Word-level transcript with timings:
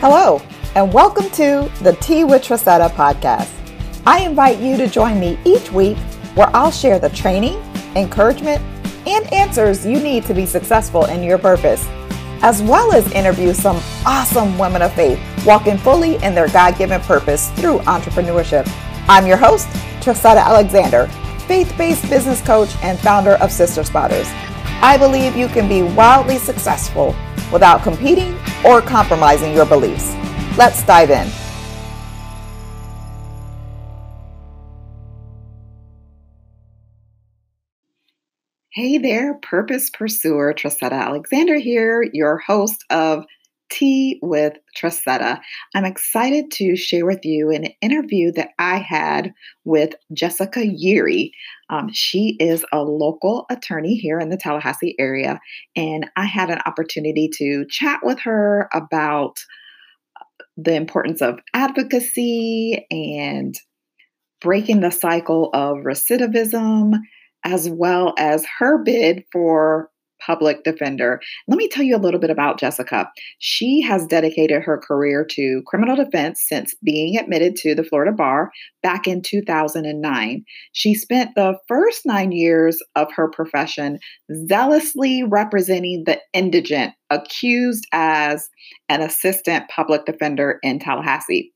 Hello, 0.00 0.42
and 0.74 0.92
welcome 0.92 1.24
to 1.30 1.70
the 1.80 1.96
Tea 2.02 2.22
with 2.22 2.42
Tressetta 2.42 2.90
podcast. 2.90 3.50
I 4.06 4.20
invite 4.20 4.58
you 4.58 4.76
to 4.76 4.86
join 4.86 5.18
me 5.18 5.38
each 5.46 5.72
week 5.72 5.96
where 6.34 6.54
I'll 6.54 6.70
share 6.70 6.98
the 6.98 7.08
training, 7.08 7.56
encouragement, 7.96 8.60
and 9.06 9.32
answers 9.32 9.86
you 9.86 9.98
need 9.98 10.26
to 10.26 10.34
be 10.34 10.44
successful 10.44 11.06
in 11.06 11.22
your 11.22 11.38
purpose, 11.38 11.82
as 12.42 12.60
well 12.60 12.92
as 12.92 13.10
interview 13.12 13.54
some 13.54 13.80
awesome 14.04 14.58
women 14.58 14.82
of 14.82 14.92
faith 14.92 15.18
walking 15.46 15.78
fully 15.78 16.22
in 16.22 16.34
their 16.34 16.48
God 16.48 16.76
given 16.76 17.00
purpose 17.00 17.48
through 17.52 17.78
entrepreneurship. 17.78 18.70
I'm 19.08 19.26
your 19.26 19.38
host, 19.38 19.66
Tressetta 20.00 20.44
Alexander, 20.44 21.06
faith 21.46 21.74
based 21.78 22.06
business 22.10 22.42
coach 22.42 22.76
and 22.82 22.98
founder 22.98 23.36
of 23.36 23.50
Sister 23.50 23.82
Spotters. 23.82 24.28
I 24.82 24.98
believe 24.98 25.38
you 25.38 25.48
can 25.48 25.70
be 25.70 25.82
wildly 25.82 26.36
successful 26.36 27.16
without 27.52 27.82
competing 27.82 28.38
or 28.64 28.80
compromising 28.80 29.54
your 29.54 29.66
beliefs. 29.66 30.14
Let's 30.56 30.84
dive 30.84 31.10
in. 31.10 31.28
Hey 38.76 38.98
there, 38.98 39.34
purpose 39.34 39.88
pursuer. 39.88 40.52
Tressetta 40.52 40.92
Alexander 40.92 41.58
here, 41.58 42.06
your 42.12 42.36
host 42.36 42.84
of 42.90 43.24
Tea 43.70 44.18
with 44.22 44.52
Tressetta. 44.78 45.40
I'm 45.74 45.84
excited 45.84 46.50
to 46.52 46.76
share 46.76 47.06
with 47.06 47.24
you 47.24 47.50
an 47.50 47.68
interview 47.80 48.32
that 48.32 48.50
I 48.58 48.78
had 48.78 49.32
with 49.64 49.94
Jessica 50.12 50.60
Yeary. 50.60 51.30
Um, 51.68 51.88
she 51.92 52.36
is 52.38 52.64
a 52.72 52.82
local 52.82 53.46
attorney 53.50 53.96
here 53.96 54.20
in 54.20 54.28
the 54.28 54.36
Tallahassee 54.36 54.94
area, 54.98 55.40
and 55.74 56.06
I 56.16 56.24
had 56.24 56.50
an 56.50 56.60
opportunity 56.66 57.28
to 57.38 57.66
chat 57.68 58.00
with 58.02 58.20
her 58.20 58.68
about 58.72 59.38
the 60.56 60.74
importance 60.74 61.20
of 61.20 61.40
advocacy 61.54 62.86
and 62.90 63.54
breaking 64.40 64.80
the 64.80 64.90
cycle 64.90 65.50
of 65.52 65.78
recidivism, 65.78 66.98
as 67.44 67.68
well 67.68 68.14
as 68.18 68.46
her 68.58 68.82
bid 68.82 69.24
for 69.32 69.90
public 70.26 70.64
defender. 70.64 71.20
Let 71.46 71.56
me 71.56 71.68
tell 71.68 71.84
you 71.84 71.96
a 71.96 71.98
little 71.98 72.20
bit 72.20 72.30
about 72.30 72.58
Jessica. 72.58 73.08
She 73.38 73.80
has 73.82 74.06
dedicated 74.06 74.62
her 74.62 74.78
career 74.78 75.24
to 75.30 75.62
criminal 75.66 75.96
defense 75.96 76.42
since 76.46 76.74
being 76.82 77.16
admitted 77.16 77.54
to 77.56 77.74
the 77.74 77.84
Florida 77.84 78.12
bar 78.12 78.50
back 78.82 79.06
in 79.06 79.22
2009. 79.22 80.44
She 80.72 80.94
spent 80.94 81.30
the 81.34 81.56
first 81.68 82.04
nine 82.04 82.32
years 82.32 82.82
of 82.96 83.12
her 83.12 83.30
profession 83.30 83.98
zealously 84.48 85.22
representing 85.22 86.04
the 86.04 86.18
indigent 86.32 86.92
accused 87.10 87.86
as 87.92 88.48
an 88.88 89.00
assistant 89.00 89.68
public 89.68 90.04
defender 90.04 90.58
in 90.62 90.78
Tallahassee. 90.78 91.52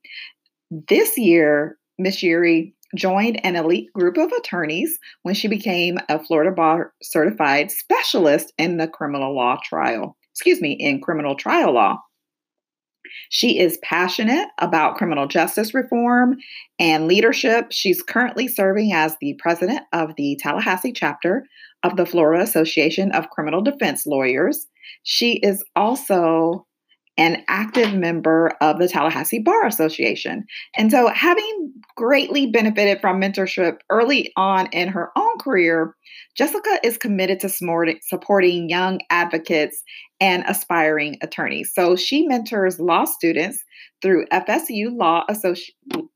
This 0.70 1.18
year, 1.18 1.76
Miss 1.98 2.22
Yeary 2.22 2.72
joined 2.96 3.44
an 3.44 3.56
elite 3.56 3.92
group 3.92 4.16
of 4.16 4.32
attorneys 4.32 4.98
when 5.22 5.34
she 5.34 5.48
became 5.48 5.98
a 6.08 6.22
Florida 6.22 6.50
bar 6.50 6.92
certified 7.02 7.70
specialist 7.70 8.52
in 8.58 8.76
the 8.76 8.88
criminal 8.88 9.34
law 9.34 9.58
trial, 9.64 10.16
excuse 10.32 10.60
me, 10.60 10.72
in 10.72 11.00
criminal 11.00 11.34
trial 11.34 11.72
law. 11.72 11.98
She 13.30 13.58
is 13.58 13.78
passionate 13.82 14.48
about 14.58 14.96
criminal 14.96 15.26
justice 15.26 15.74
reform 15.74 16.36
and 16.78 17.08
leadership. 17.08 17.66
She's 17.70 18.02
currently 18.02 18.46
serving 18.46 18.92
as 18.92 19.16
the 19.20 19.36
president 19.38 19.82
of 19.92 20.14
the 20.16 20.38
Tallahassee 20.40 20.92
chapter 20.92 21.46
of 21.82 21.96
the 21.96 22.06
Florida 22.06 22.42
Association 22.42 23.10
of 23.12 23.30
Criminal 23.30 23.62
Defense 23.62 24.06
Lawyers. 24.06 24.66
She 25.02 25.38
is 25.38 25.64
also 25.74 26.66
an 27.20 27.44
active 27.48 27.92
member 27.92 28.56
of 28.62 28.78
the 28.78 28.88
Tallahassee 28.88 29.40
Bar 29.40 29.66
Association. 29.66 30.46
And 30.76 30.90
so, 30.90 31.08
having 31.08 31.72
greatly 31.94 32.46
benefited 32.46 32.98
from 33.00 33.20
mentorship 33.20 33.76
early 33.90 34.32
on 34.36 34.68
in 34.72 34.88
her 34.88 35.10
own 35.16 35.38
career, 35.38 35.94
Jessica 36.34 36.80
is 36.82 36.96
committed 36.96 37.38
to 37.40 37.50
supporting 38.08 38.70
young 38.70 39.00
advocates 39.10 39.82
and 40.18 40.44
aspiring 40.48 41.18
attorneys. 41.20 41.70
So, 41.74 41.94
she 41.94 42.26
mentors 42.26 42.80
law 42.80 43.04
students 43.04 43.62
through 44.00 44.24
FSU 44.32 44.96
Law 44.96 45.24
Association 45.28 46.08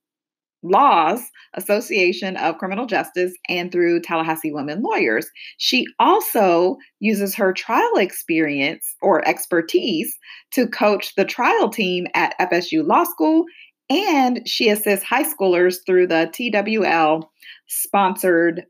Laws 0.64 1.20
Association 1.54 2.36
of 2.38 2.58
Criminal 2.58 2.86
Justice 2.86 3.34
and 3.48 3.70
through 3.70 4.00
Tallahassee 4.00 4.52
Women 4.52 4.82
Lawyers. 4.82 5.30
She 5.58 5.86
also 6.00 6.76
uses 7.00 7.34
her 7.34 7.52
trial 7.52 7.96
experience 7.96 8.96
or 9.02 9.26
expertise 9.28 10.16
to 10.52 10.66
coach 10.66 11.14
the 11.14 11.24
trial 11.24 11.68
team 11.68 12.06
at 12.14 12.38
FSU 12.40 12.86
Law 12.86 13.04
School, 13.04 13.44
and 13.90 14.40
she 14.46 14.70
assists 14.70 15.04
high 15.04 15.24
schoolers 15.24 15.76
through 15.86 16.06
the 16.06 16.30
TWL 16.32 17.30
sponsored 17.68 18.64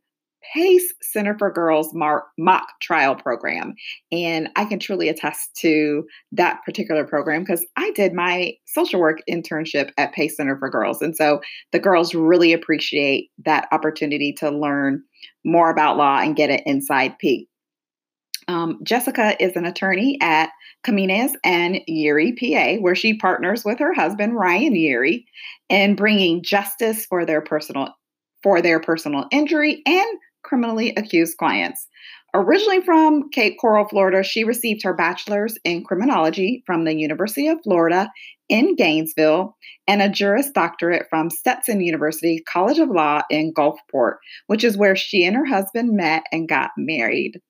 PACE 0.53 0.93
Center 1.03 1.37
for 1.38 1.50
Girls 1.50 1.94
mock 1.94 2.66
trial 2.81 3.15
program. 3.15 3.75
And 4.12 4.49
I 4.56 4.65
can 4.65 4.78
truly 4.78 5.09
attest 5.09 5.55
to 5.60 6.05
that 6.32 6.60
particular 6.65 7.05
program 7.05 7.43
because 7.43 7.65
I 7.77 7.91
did 7.93 8.12
my 8.12 8.54
social 8.66 9.00
work 9.00 9.21
internship 9.31 9.91
at 9.97 10.12
PACE 10.12 10.37
Center 10.37 10.59
for 10.59 10.69
Girls. 10.69 11.00
And 11.00 11.16
so 11.16 11.41
the 11.72 11.78
girls 11.78 12.15
really 12.15 12.53
appreciate 12.53 13.31
that 13.44 13.69
opportunity 13.72 14.33
to 14.34 14.50
learn 14.50 15.03
more 15.44 15.71
about 15.71 15.97
law 15.97 16.19
and 16.19 16.37
get 16.37 16.50
an 16.50 16.60
inside 16.66 17.19
peek. 17.19 17.49
Um, 18.49 18.78
Jessica 18.83 19.43
is 19.43 19.56
an 19.56 19.65
attorney 19.65 20.19
at 20.21 20.50
Camines 20.83 21.33
and 21.44 21.81
Yeary, 21.88 22.38
PA, 22.38 22.81
where 22.81 22.94
she 22.94 23.16
partners 23.16 23.65
with 23.65 23.78
her 23.78 23.94
husband 23.94 24.37
Ryan 24.37 24.75
Yeary 24.75 25.25
in 25.71 25.97
bringing 25.97 26.43
justice 26.43 27.06
for 27.06 27.25
their 27.25 27.41
personal 27.41 27.88
for 28.43 28.60
their 28.60 28.78
personal 28.78 29.25
injury 29.33 29.83
and 29.87 30.19
criminally 30.44 30.93
accused 30.97 31.37
clients. 31.38 31.88
Originally 32.34 32.81
from 32.81 33.31
Cape 33.31 33.56
Coral, 33.60 33.87
Florida, 33.87 34.22
she 34.25 34.43
received 34.43 34.82
her 34.82 34.93
bachelor's 34.93 35.56
in 35.65 35.84
criminology 35.84 36.65
from 36.66 36.84
the 36.84 36.94
University 36.94 37.47
of 37.47 37.62
Florida 37.62 38.10
in 38.49 38.75
Gainesville 38.75 39.56
and 39.87 40.03
a 40.03 40.09
Juris 40.09 40.50
Doctorate 40.50 41.06
from 41.09 41.31
Stetson 41.31 41.81
University 41.81 42.43
College 42.49 42.78
of 42.78 42.88
Law 42.88 43.22
in 43.31 43.54
Gulfport, 43.54 44.16
which 44.49 44.65
is 44.65 44.77
where 44.77 44.97
she 44.97 45.25
and 45.25 45.37
her 45.37 45.47
husband 45.47 45.97
met 45.97 46.25
and 46.33 46.49
got 46.49 46.71
married. 46.77 47.41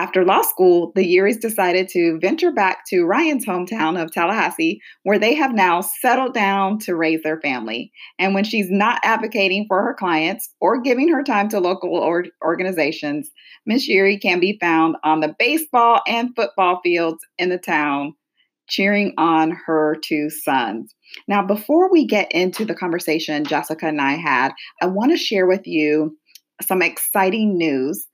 After 0.00 0.24
law 0.24 0.40
school, 0.40 0.92
the 0.94 1.04
Yearys 1.04 1.38
decided 1.38 1.86
to 1.88 2.18
venture 2.22 2.50
back 2.50 2.86
to 2.86 3.04
Ryan's 3.04 3.44
hometown 3.44 4.02
of 4.02 4.10
Tallahassee, 4.10 4.80
where 5.02 5.18
they 5.18 5.34
have 5.34 5.52
now 5.52 5.82
settled 5.82 6.32
down 6.32 6.78
to 6.78 6.96
raise 6.96 7.22
their 7.22 7.38
family. 7.42 7.92
And 8.18 8.32
when 8.32 8.44
she's 8.44 8.70
not 8.70 8.98
advocating 9.02 9.66
for 9.68 9.82
her 9.82 9.92
clients 9.92 10.54
or 10.58 10.80
giving 10.80 11.10
her 11.10 11.22
time 11.22 11.50
to 11.50 11.60
local 11.60 11.94
or- 11.94 12.24
organizations, 12.42 13.30
Miss 13.66 13.90
Yeary 13.90 14.18
can 14.18 14.40
be 14.40 14.56
found 14.58 14.96
on 15.04 15.20
the 15.20 15.36
baseball 15.38 16.00
and 16.06 16.34
football 16.34 16.80
fields 16.82 17.22
in 17.36 17.50
the 17.50 17.58
town, 17.58 18.14
cheering 18.70 19.12
on 19.18 19.54
her 19.66 19.98
two 20.02 20.30
sons. 20.30 20.94
Now, 21.28 21.46
before 21.46 21.92
we 21.92 22.06
get 22.06 22.32
into 22.32 22.64
the 22.64 22.74
conversation 22.74 23.44
Jessica 23.44 23.88
and 23.88 24.00
I 24.00 24.12
had, 24.12 24.52
I 24.80 24.86
want 24.86 25.10
to 25.10 25.18
share 25.18 25.46
with 25.46 25.66
you 25.66 26.16
some 26.62 26.80
exciting 26.80 27.58
news 27.58 28.06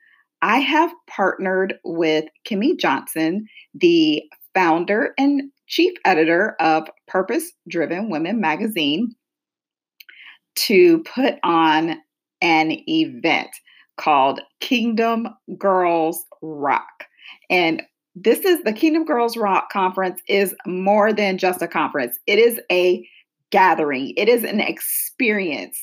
I 0.42 0.58
have 0.58 0.92
partnered 1.08 1.74
with 1.84 2.26
Kimmy 2.47 2.78
Johnson, 2.78 3.47
the 3.74 4.22
founder 4.54 5.12
and 5.19 5.50
chief 5.66 5.92
editor 6.04 6.56
of 6.60 6.88
Purpose 7.08 7.52
Driven 7.69 8.10
Women 8.10 8.41
magazine, 8.41 9.14
to 10.56 11.02
put 11.02 11.34
on 11.42 11.97
an 12.41 12.76
event 12.88 13.50
called 13.97 14.41
Kingdom 14.60 15.28
Girls 15.58 16.24
Rock. 16.42 17.04
And 17.50 17.82
this 18.14 18.41
is 18.41 18.62
the 18.62 18.72
Kingdom 18.72 19.04
Girls 19.04 19.36
Rock 19.36 19.71
conference 19.71 20.21
is 20.28 20.54
more 20.66 21.12
than 21.12 21.39
just 21.39 21.62
a 21.62 21.68
conference. 21.68 22.18
It 22.27 22.39
is 22.39 22.60
a 22.71 23.06
gathering. 23.50 24.15
It 24.16 24.28
is 24.28 24.44
an 24.44 24.60
experience 24.60 25.78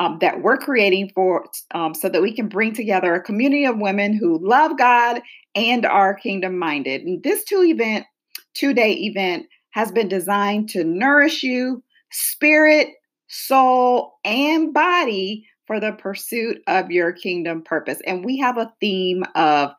um, 0.00 0.18
that 0.20 0.42
we're 0.42 0.56
creating 0.56 1.10
for 1.14 1.46
um, 1.74 1.94
so 1.94 2.08
that 2.08 2.22
we 2.22 2.34
can 2.34 2.48
bring 2.48 2.74
together 2.74 3.14
a 3.14 3.22
community 3.22 3.64
of 3.64 3.78
women 3.78 4.14
who 4.14 4.38
love 4.46 4.76
God 4.76 5.20
and 5.54 5.86
are 5.86 6.14
kingdom 6.14 6.58
minded. 6.58 7.02
And 7.02 7.22
this 7.22 7.44
two 7.44 7.62
event, 7.64 8.06
two 8.54 8.74
day 8.74 8.92
event, 8.92 9.46
has 9.70 9.90
been 9.92 10.08
designed 10.08 10.68
to 10.70 10.84
nourish 10.84 11.42
you, 11.42 11.82
spirit, 12.10 12.88
soul, 13.28 14.14
and 14.24 14.72
body 14.72 15.46
for 15.66 15.80
the 15.80 15.92
pursuit 15.92 16.58
of 16.66 16.90
your 16.90 17.12
kingdom 17.12 17.62
purpose. 17.62 18.00
And 18.06 18.24
we 18.24 18.38
have 18.38 18.56
a 18.56 18.72
theme 18.80 19.24
of 19.34 19.72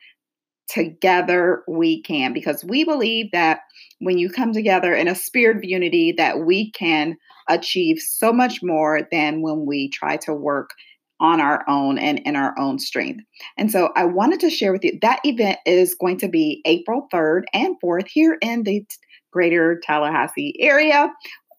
together 0.69 1.63
we 1.67 2.01
can 2.01 2.33
because 2.33 2.63
we 2.63 2.83
believe 2.83 3.31
that 3.31 3.61
when 3.99 4.17
you 4.17 4.29
come 4.29 4.53
together 4.53 4.93
in 4.93 5.07
a 5.07 5.15
spirit 5.15 5.57
of 5.57 5.63
unity 5.63 6.13
that 6.17 6.39
we 6.41 6.71
can 6.71 7.15
achieve 7.49 7.97
so 7.99 8.33
much 8.33 8.61
more 8.61 9.07
than 9.11 9.41
when 9.41 9.65
we 9.65 9.89
try 9.89 10.17
to 10.17 10.33
work 10.33 10.71
on 11.19 11.39
our 11.39 11.63
own 11.67 11.97
and 11.97 12.19
in 12.19 12.35
our 12.35 12.57
own 12.59 12.77
strength. 12.79 13.23
And 13.57 13.71
so 13.71 13.89
I 13.95 14.05
wanted 14.05 14.39
to 14.41 14.49
share 14.49 14.71
with 14.71 14.83
you 14.83 14.97
that 15.01 15.19
event 15.23 15.57
is 15.65 15.95
going 15.95 16.17
to 16.19 16.27
be 16.27 16.61
April 16.65 17.07
3rd 17.11 17.43
and 17.53 17.75
4th 17.83 18.07
here 18.07 18.37
in 18.41 18.63
the 18.63 18.85
greater 19.31 19.79
Tallahassee 19.83 20.55
area. 20.59 21.09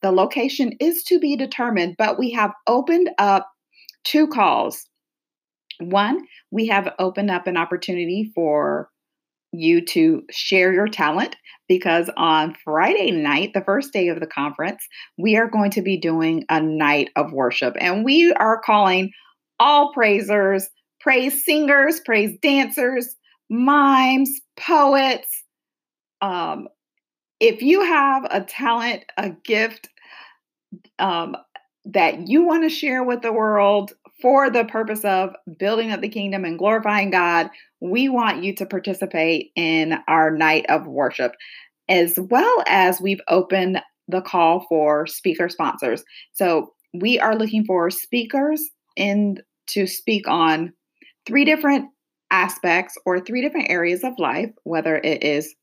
The 0.02 0.12
location 0.12 0.74
is 0.78 1.02
to 1.04 1.18
be 1.18 1.34
determined, 1.34 1.96
but 1.98 2.18
we 2.18 2.30
have 2.30 2.52
opened 2.66 3.10
up 3.18 3.48
two 4.04 4.28
calls. 4.28 4.84
One, 5.80 6.24
we 6.50 6.66
have 6.68 6.92
opened 6.98 7.30
up 7.30 7.46
an 7.46 7.56
opportunity 7.56 8.30
for 8.34 8.88
you 9.52 9.84
to 9.86 10.22
share 10.30 10.72
your 10.72 10.88
talent 10.88 11.36
because 11.68 12.10
on 12.16 12.56
Friday 12.64 13.10
night, 13.10 13.52
the 13.54 13.64
first 13.64 13.92
day 13.92 14.08
of 14.08 14.20
the 14.20 14.26
conference, 14.26 14.86
we 15.18 15.36
are 15.36 15.48
going 15.48 15.70
to 15.72 15.82
be 15.82 15.98
doing 15.98 16.44
a 16.48 16.60
night 16.60 17.10
of 17.16 17.32
worship. 17.32 17.76
And 17.80 18.04
we 18.04 18.32
are 18.34 18.60
calling 18.60 19.10
all 19.60 19.92
praisers, 19.92 20.68
praise 21.00 21.44
singers, 21.44 22.00
praise 22.00 22.36
dancers, 22.40 23.14
mimes, 23.50 24.30
poets. 24.56 25.28
Um, 26.20 26.68
if 27.40 27.62
you 27.62 27.82
have 27.82 28.26
a 28.30 28.40
talent, 28.40 29.04
a 29.16 29.30
gift 29.30 29.88
um, 30.98 31.36
that 31.84 32.28
you 32.28 32.42
want 32.44 32.64
to 32.64 32.68
share 32.68 33.02
with 33.02 33.22
the 33.22 33.32
world 33.32 33.92
for 34.20 34.50
the 34.50 34.64
purpose 34.64 35.04
of 35.04 35.34
building 35.58 35.92
up 35.92 36.00
the 36.00 36.08
kingdom 36.08 36.44
and 36.44 36.58
glorifying 36.58 37.10
God, 37.10 37.50
we 37.80 38.08
want 38.08 38.42
you 38.42 38.54
to 38.56 38.66
participate 38.66 39.50
in 39.54 39.98
our 40.08 40.30
night 40.30 40.66
of 40.68 40.86
worship, 40.86 41.32
as 41.88 42.18
well 42.18 42.62
as 42.66 43.00
we've 43.00 43.20
opened 43.28 43.80
the 44.08 44.20
call 44.20 44.66
for 44.68 45.06
speaker 45.06 45.48
sponsors. 45.48 46.02
So 46.32 46.72
we 46.94 47.18
are 47.20 47.36
looking 47.36 47.64
for 47.64 47.90
speakers 47.90 48.62
in 48.96 49.42
to 49.68 49.86
speak 49.86 50.26
on 50.26 50.72
three 51.26 51.44
different 51.44 51.86
aspects 52.30 52.96
or 53.06 53.20
three 53.20 53.42
different 53.42 53.70
areas 53.70 54.02
of 54.02 54.18
life, 54.18 54.50
whether 54.64 54.96
it 54.96 55.22
is 55.22 55.54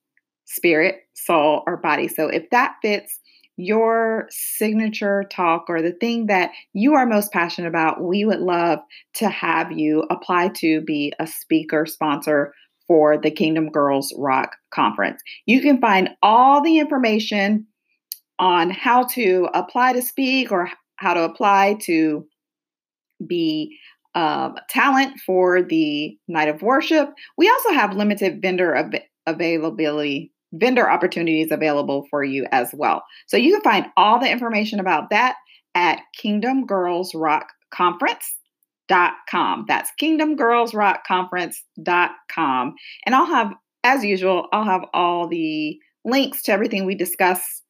spirit, 0.45 0.97
soul, 1.15 1.63
or 1.67 1.77
body. 1.77 2.07
So 2.07 2.27
if 2.27 2.49
that 2.51 2.75
fits 2.81 3.19
your 3.57 4.27
signature 4.29 5.23
talk 5.31 5.65
or 5.69 5.81
the 5.81 5.93
thing 5.93 6.27
that 6.27 6.51
you 6.73 6.93
are 6.93 7.05
most 7.05 7.31
passionate 7.31 7.67
about, 7.67 8.03
we 8.03 8.25
would 8.25 8.39
love 8.39 8.79
to 9.15 9.29
have 9.29 9.71
you 9.71 10.05
apply 10.09 10.49
to 10.49 10.81
be 10.81 11.13
a 11.19 11.27
speaker 11.27 11.85
sponsor 11.85 12.53
for 12.87 13.17
the 13.17 13.31
Kingdom 13.31 13.69
Girls 13.69 14.13
Rock 14.17 14.51
Conference. 14.71 15.21
You 15.45 15.61
can 15.61 15.79
find 15.79 16.09
all 16.21 16.61
the 16.61 16.79
information 16.79 17.65
on 18.37 18.69
how 18.69 19.05
to 19.05 19.47
apply 19.53 19.93
to 19.93 20.01
speak 20.01 20.51
or 20.51 20.69
how 20.97 21.13
to 21.13 21.23
apply 21.23 21.77
to 21.81 22.27
be 23.25 23.77
um, 24.13 24.55
talent 24.69 25.19
for 25.25 25.61
the 25.61 26.17
night 26.27 26.47
of 26.47 26.61
worship. 26.61 27.09
We 27.37 27.49
also 27.49 27.71
have 27.71 27.95
limited 27.95 28.41
vendor 28.41 28.77
av- 28.77 29.01
availability 29.25 30.31
vendor 30.53 30.89
opportunities 30.89 31.51
available 31.51 32.05
for 32.09 32.23
you 32.23 32.45
as 32.51 32.69
well. 32.73 33.03
So 33.27 33.37
you 33.37 33.51
can 33.51 33.61
find 33.61 33.87
all 33.97 34.19
the 34.19 34.29
information 34.29 34.79
about 34.79 35.09
that 35.09 35.35
at 35.73 36.01
Kingdom 36.17 36.65
Girls 36.65 37.13
Rock 37.13 37.47
Conference.com. 37.73 39.65
That's 39.67 39.91
Kingdom 39.99 40.35
Girls 40.35 40.73
Rock 40.73 41.05
Conference.com. 41.05 42.75
And 43.05 43.15
I'll 43.15 43.25
have, 43.25 43.53
as 43.83 44.03
usual, 44.03 44.47
I'll 44.53 44.63
have 44.63 44.85
all 44.93 45.27
the 45.27 45.77
links 46.05 46.41
to 46.43 46.51
everything 46.51 46.85
we 46.85 46.95
discuss 46.95 47.61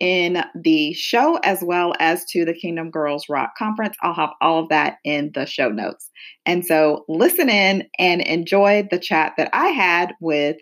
in 0.00 0.44
the 0.54 0.92
show 0.92 1.38
as 1.42 1.62
well 1.62 1.92
as 1.98 2.24
to 2.26 2.44
the 2.44 2.54
Kingdom 2.54 2.90
Girls 2.90 3.28
Rock 3.28 3.54
Conference. 3.58 3.96
I'll 4.02 4.14
have 4.14 4.30
all 4.40 4.62
of 4.62 4.68
that 4.68 4.98
in 5.04 5.32
the 5.34 5.44
show 5.44 5.70
notes. 5.70 6.08
And 6.46 6.64
so 6.64 7.04
listen 7.08 7.48
in 7.48 7.88
and 7.98 8.20
enjoy 8.22 8.86
the 8.90 8.98
chat 9.00 9.32
that 9.36 9.50
I 9.52 9.68
had 9.68 10.12
with 10.20 10.58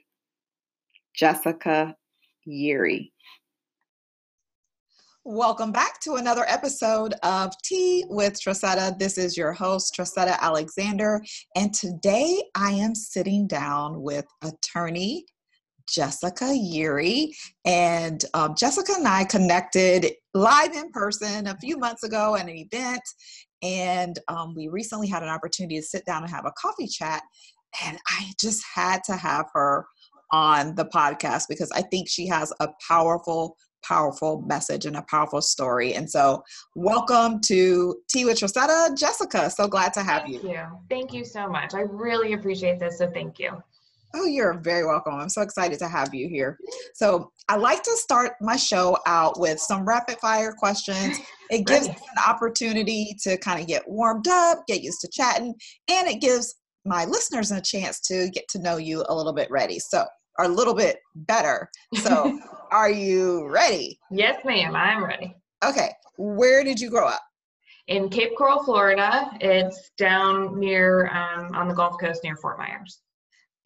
Jessica 1.16 1.94
Yeary. 2.46 3.10
Welcome 5.24 5.72
back 5.72 5.98
to 6.02 6.14
another 6.14 6.44
episode 6.46 7.14
of 7.22 7.52
Tea 7.64 8.04
with 8.08 8.34
Tressetta. 8.40 8.96
This 8.98 9.18
is 9.18 9.36
your 9.36 9.52
host, 9.52 9.94
Tressetta 9.98 10.38
Alexander, 10.38 11.20
and 11.56 11.74
today 11.74 12.40
I 12.54 12.72
am 12.72 12.94
sitting 12.94 13.48
down 13.48 14.02
with 14.02 14.26
attorney 14.44 15.24
Jessica 15.88 16.44
Yeary. 16.44 17.28
And 17.64 18.24
um, 18.34 18.54
Jessica 18.56 18.92
and 18.96 19.08
I 19.08 19.24
connected 19.24 20.12
live 20.34 20.74
in 20.74 20.90
person 20.90 21.46
a 21.46 21.56
few 21.56 21.78
months 21.78 22.02
ago 22.02 22.36
at 22.36 22.48
an 22.48 22.56
event, 22.56 23.02
and 23.62 24.18
um, 24.28 24.54
we 24.54 24.68
recently 24.68 25.08
had 25.08 25.22
an 25.22 25.30
opportunity 25.30 25.76
to 25.76 25.82
sit 25.82 26.04
down 26.04 26.22
and 26.22 26.30
have 26.30 26.44
a 26.44 26.52
coffee 26.52 26.86
chat. 26.86 27.22
And 27.84 27.98
I 28.06 28.32
just 28.38 28.64
had 28.74 29.02
to 29.04 29.16
have 29.16 29.46
her 29.54 29.86
on 30.30 30.74
the 30.74 30.84
podcast 30.86 31.44
because 31.48 31.70
I 31.72 31.82
think 31.82 32.08
she 32.08 32.26
has 32.28 32.52
a 32.60 32.68
powerful, 32.86 33.56
powerful 33.84 34.42
message 34.42 34.86
and 34.86 34.96
a 34.96 35.04
powerful 35.08 35.40
story. 35.40 35.94
And 35.94 36.10
so, 36.10 36.42
welcome 36.74 37.40
to 37.46 37.96
Tea 38.08 38.24
with 38.24 38.38
Tressetta, 38.38 38.96
Jessica. 38.96 39.50
So 39.50 39.68
glad 39.68 39.92
to 39.94 40.02
have 40.02 40.28
you. 40.28 40.40
Thank 40.40 40.52
you. 40.52 40.64
Thank 40.88 41.12
you 41.12 41.24
so 41.24 41.48
much. 41.48 41.74
I 41.74 41.80
really 41.80 42.32
appreciate 42.32 42.78
this. 42.78 42.98
So, 42.98 43.10
thank 43.10 43.38
you. 43.38 43.62
Oh, 44.14 44.24
you're 44.24 44.54
very 44.54 44.86
welcome. 44.86 45.14
I'm 45.14 45.28
so 45.28 45.42
excited 45.42 45.78
to 45.80 45.88
have 45.88 46.14
you 46.14 46.28
here. 46.28 46.58
So, 46.94 47.30
I 47.48 47.56
like 47.56 47.82
to 47.84 47.96
start 47.96 48.32
my 48.40 48.56
show 48.56 48.98
out 49.06 49.38
with 49.38 49.60
some 49.60 49.84
rapid 49.84 50.18
fire 50.18 50.52
questions. 50.52 51.18
It 51.50 51.66
gives 51.66 51.88
us 51.88 51.96
an 51.96 52.24
opportunity 52.26 53.16
to 53.22 53.36
kind 53.38 53.60
of 53.60 53.66
get 53.66 53.88
warmed 53.88 54.28
up, 54.28 54.66
get 54.66 54.82
used 54.82 55.00
to 55.02 55.08
chatting, 55.12 55.54
and 55.88 56.08
it 56.08 56.20
gives 56.20 56.56
my 56.86 57.04
listeners 57.04 57.50
a 57.50 57.60
chance 57.60 58.00
to 58.00 58.30
get 58.30 58.48
to 58.48 58.58
know 58.58 58.76
you 58.76 59.04
a 59.08 59.14
little 59.14 59.32
bit 59.32 59.50
ready. 59.50 59.78
So, 59.78 60.04
or 60.38 60.44
a 60.44 60.48
little 60.48 60.74
bit 60.74 60.98
better. 61.14 61.68
So, 61.94 62.38
are 62.70 62.90
you 62.90 63.48
ready? 63.48 63.98
Yes, 64.10 64.40
ma'am. 64.44 64.76
I'm 64.76 65.04
ready. 65.04 65.34
Okay. 65.64 65.90
Where 66.18 66.64
did 66.64 66.80
you 66.80 66.90
grow 66.90 67.06
up? 67.06 67.22
In 67.88 68.08
Cape 68.08 68.36
Coral, 68.36 68.64
Florida. 68.64 69.30
It's 69.40 69.90
down 69.96 70.58
near 70.58 71.08
um, 71.08 71.54
on 71.54 71.68
the 71.68 71.74
Gulf 71.74 71.96
Coast 72.00 72.20
near 72.24 72.36
Fort 72.36 72.58
Myers. 72.58 73.00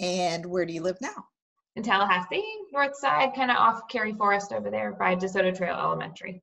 And 0.00 0.46
where 0.46 0.66
do 0.66 0.72
you 0.72 0.82
live 0.82 0.98
now? 1.00 1.26
In 1.76 1.82
Tallahassee, 1.82 2.44
north 2.72 2.96
side, 2.96 3.32
kind 3.34 3.50
of 3.50 3.56
off 3.56 3.82
Kerry 3.88 4.12
Forest 4.12 4.52
over 4.52 4.70
there 4.70 4.92
by 4.92 5.14
DeSoto 5.14 5.56
Trail 5.56 5.76
Elementary. 5.76 6.42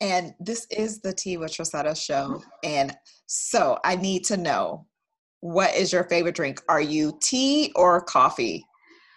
And 0.00 0.34
this 0.40 0.66
is 0.70 1.00
the 1.00 1.12
Tea 1.12 1.36
with 1.36 1.52
Tressetta 1.52 1.96
show. 1.96 2.42
And 2.62 2.94
so 3.26 3.78
I 3.84 3.96
need 3.96 4.24
to 4.24 4.36
know 4.36 4.86
what 5.44 5.74
is 5.76 5.92
your 5.92 6.04
favorite 6.04 6.34
drink? 6.34 6.62
Are 6.70 6.80
you 6.80 7.18
tea 7.20 7.70
or 7.76 8.00
coffee? 8.00 8.66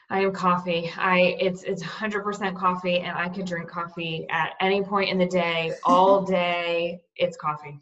I 0.10 0.20
am 0.20 0.34
coffee. 0.34 0.92
I 0.98 1.38
it's 1.40 1.64
it's 1.64 1.82
100% 1.82 2.54
coffee 2.58 3.00
and 3.00 3.18
I 3.18 3.30
could 3.30 3.46
drink 3.46 3.70
coffee 3.70 4.26
at 4.30 4.52
any 4.60 4.84
point 4.84 5.10
in 5.10 5.18
the 5.18 5.26
day, 5.26 5.72
all 5.86 6.22
day. 6.26 7.00
It's 7.16 7.38
coffee. 7.38 7.80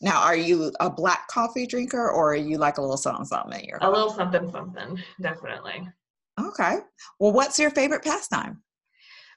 Now, 0.00 0.22
are 0.22 0.36
you 0.36 0.72
a 0.80 0.88
black 0.88 1.28
coffee 1.28 1.66
drinker 1.66 2.10
or 2.10 2.32
are 2.32 2.36
you 2.36 2.56
like 2.56 2.78
a 2.78 2.80
little 2.80 2.96
something 2.96 3.26
something 3.26 3.60
in 3.60 3.66
your 3.66 3.78
A 3.82 3.90
little 3.90 4.10
something 4.10 4.50
something, 4.50 4.98
definitely. 5.20 5.86
Okay. 6.40 6.78
Well, 7.20 7.32
what's 7.32 7.58
your 7.58 7.70
favorite 7.70 8.02
pastime? 8.02 8.62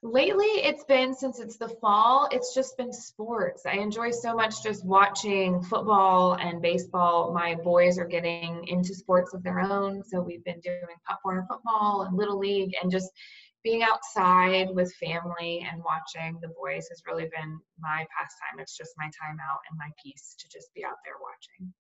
Lately 0.03 0.45
it's 0.45 0.83
been 0.85 1.13
since 1.13 1.39
it's 1.39 1.57
the 1.57 1.69
fall 1.69 2.27
it's 2.31 2.55
just 2.55 2.75
been 2.77 2.91
sports. 2.91 3.65
I 3.65 3.73
enjoy 3.73 4.11
so 4.11 4.35
much 4.35 4.63
just 4.63 4.83
watching 4.83 5.61
football 5.61 6.33
and 6.33 6.61
baseball. 6.61 7.33
My 7.33 7.55
boys 7.55 7.99
are 7.99 8.05
getting 8.05 8.67
into 8.67 8.95
sports 8.95 9.33
of 9.33 9.43
their 9.43 9.59
own 9.59 10.03
so 10.03 10.21
we've 10.21 10.43
been 10.43 10.59
doing 10.61 10.81
pop 11.07 11.19
warner 11.23 11.45
football 11.47 12.05
and 12.07 12.17
little 12.17 12.39
league 12.39 12.71
and 12.81 12.91
just 12.91 13.11
being 13.63 13.83
outside 13.83 14.69
with 14.73 14.91
family 14.95 15.67
and 15.71 15.83
watching 15.83 16.39
the 16.41 16.47
boys 16.47 16.87
has 16.89 17.03
really 17.05 17.29
been 17.35 17.59
my 17.79 18.07
pastime. 18.17 18.59
It's 18.59 18.75
just 18.75 18.93
my 18.97 19.05
time 19.05 19.37
out 19.39 19.59
and 19.69 19.77
my 19.77 19.89
peace 20.03 20.35
to 20.39 20.49
just 20.49 20.73
be 20.73 20.83
out 20.83 20.97
there 21.05 21.13
watching 21.21 21.71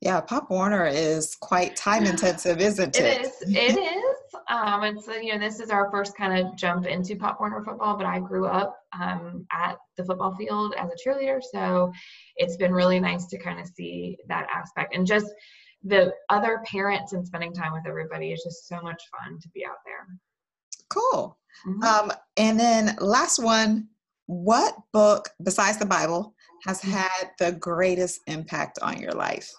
yeah, 0.00 0.20
Pop 0.20 0.50
Warner 0.50 0.86
is 0.86 1.34
quite 1.36 1.76
time 1.76 2.04
intensive, 2.06 2.60
isn't 2.60 2.96
it? 2.98 3.02
It 3.02 3.26
is. 3.26 3.42
It 3.42 3.78
is. 3.96 4.34
Um, 4.48 4.82
and 4.82 5.02
so, 5.02 5.14
you 5.14 5.32
know, 5.32 5.38
this 5.38 5.60
is 5.60 5.70
our 5.70 5.90
first 5.90 6.16
kind 6.16 6.38
of 6.38 6.56
jump 6.56 6.86
into 6.86 7.16
Pop 7.16 7.40
Warner 7.40 7.62
football, 7.64 7.96
but 7.96 8.06
I 8.06 8.18
grew 8.18 8.46
up 8.46 8.78
um, 8.98 9.46
at 9.52 9.76
the 9.96 10.04
football 10.04 10.34
field 10.36 10.74
as 10.78 10.90
a 10.90 11.08
cheerleader. 11.08 11.40
So 11.52 11.92
it's 12.36 12.56
been 12.56 12.72
really 12.72 13.00
nice 13.00 13.26
to 13.26 13.38
kind 13.38 13.60
of 13.60 13.66
see 13.66 14.16
that 14.28 14.46
aspect 14.54 14.94
and 14.94 15.06
just 15.06 15.26
the 15.84 16.12
other 16.28 16.60
parents 16.66 17.12
and 17.12 17.26
spending 17.26 17.52
time 17.52 17.72
with 17.72 17.86
everybody 17.86 18.32
is 18.32 18.42
just 18.42 18.66
so 18.66 18.80
much 18.80 19.00
fun 19.12 19.38
to 19.40 19.48
be 19.50 19.64
out 19.64 19.76
there. 19.84 20.06
Cool. 20.88 21.38
Mm-hmm. 21.66 21.82
Um, 21.82 22.12
and 22.36 22.58
then 22.58 22.96
last 23.00 23.42
one, 23.42 23.88
what 24.26 24.74
book 24.92 25.28
besides 25.42 25.78
the 25.78 25.86
Bible 25.86 26.34
has 26.66 26.80
mm-hmm. 26.80 26.92
had 26.92 27.30
the 27.38 27.52
greatest 27.52 28.20
impact 28.26 28.78
on 28.82 29.00
your 29.00 29.12
life? 29.12 29.50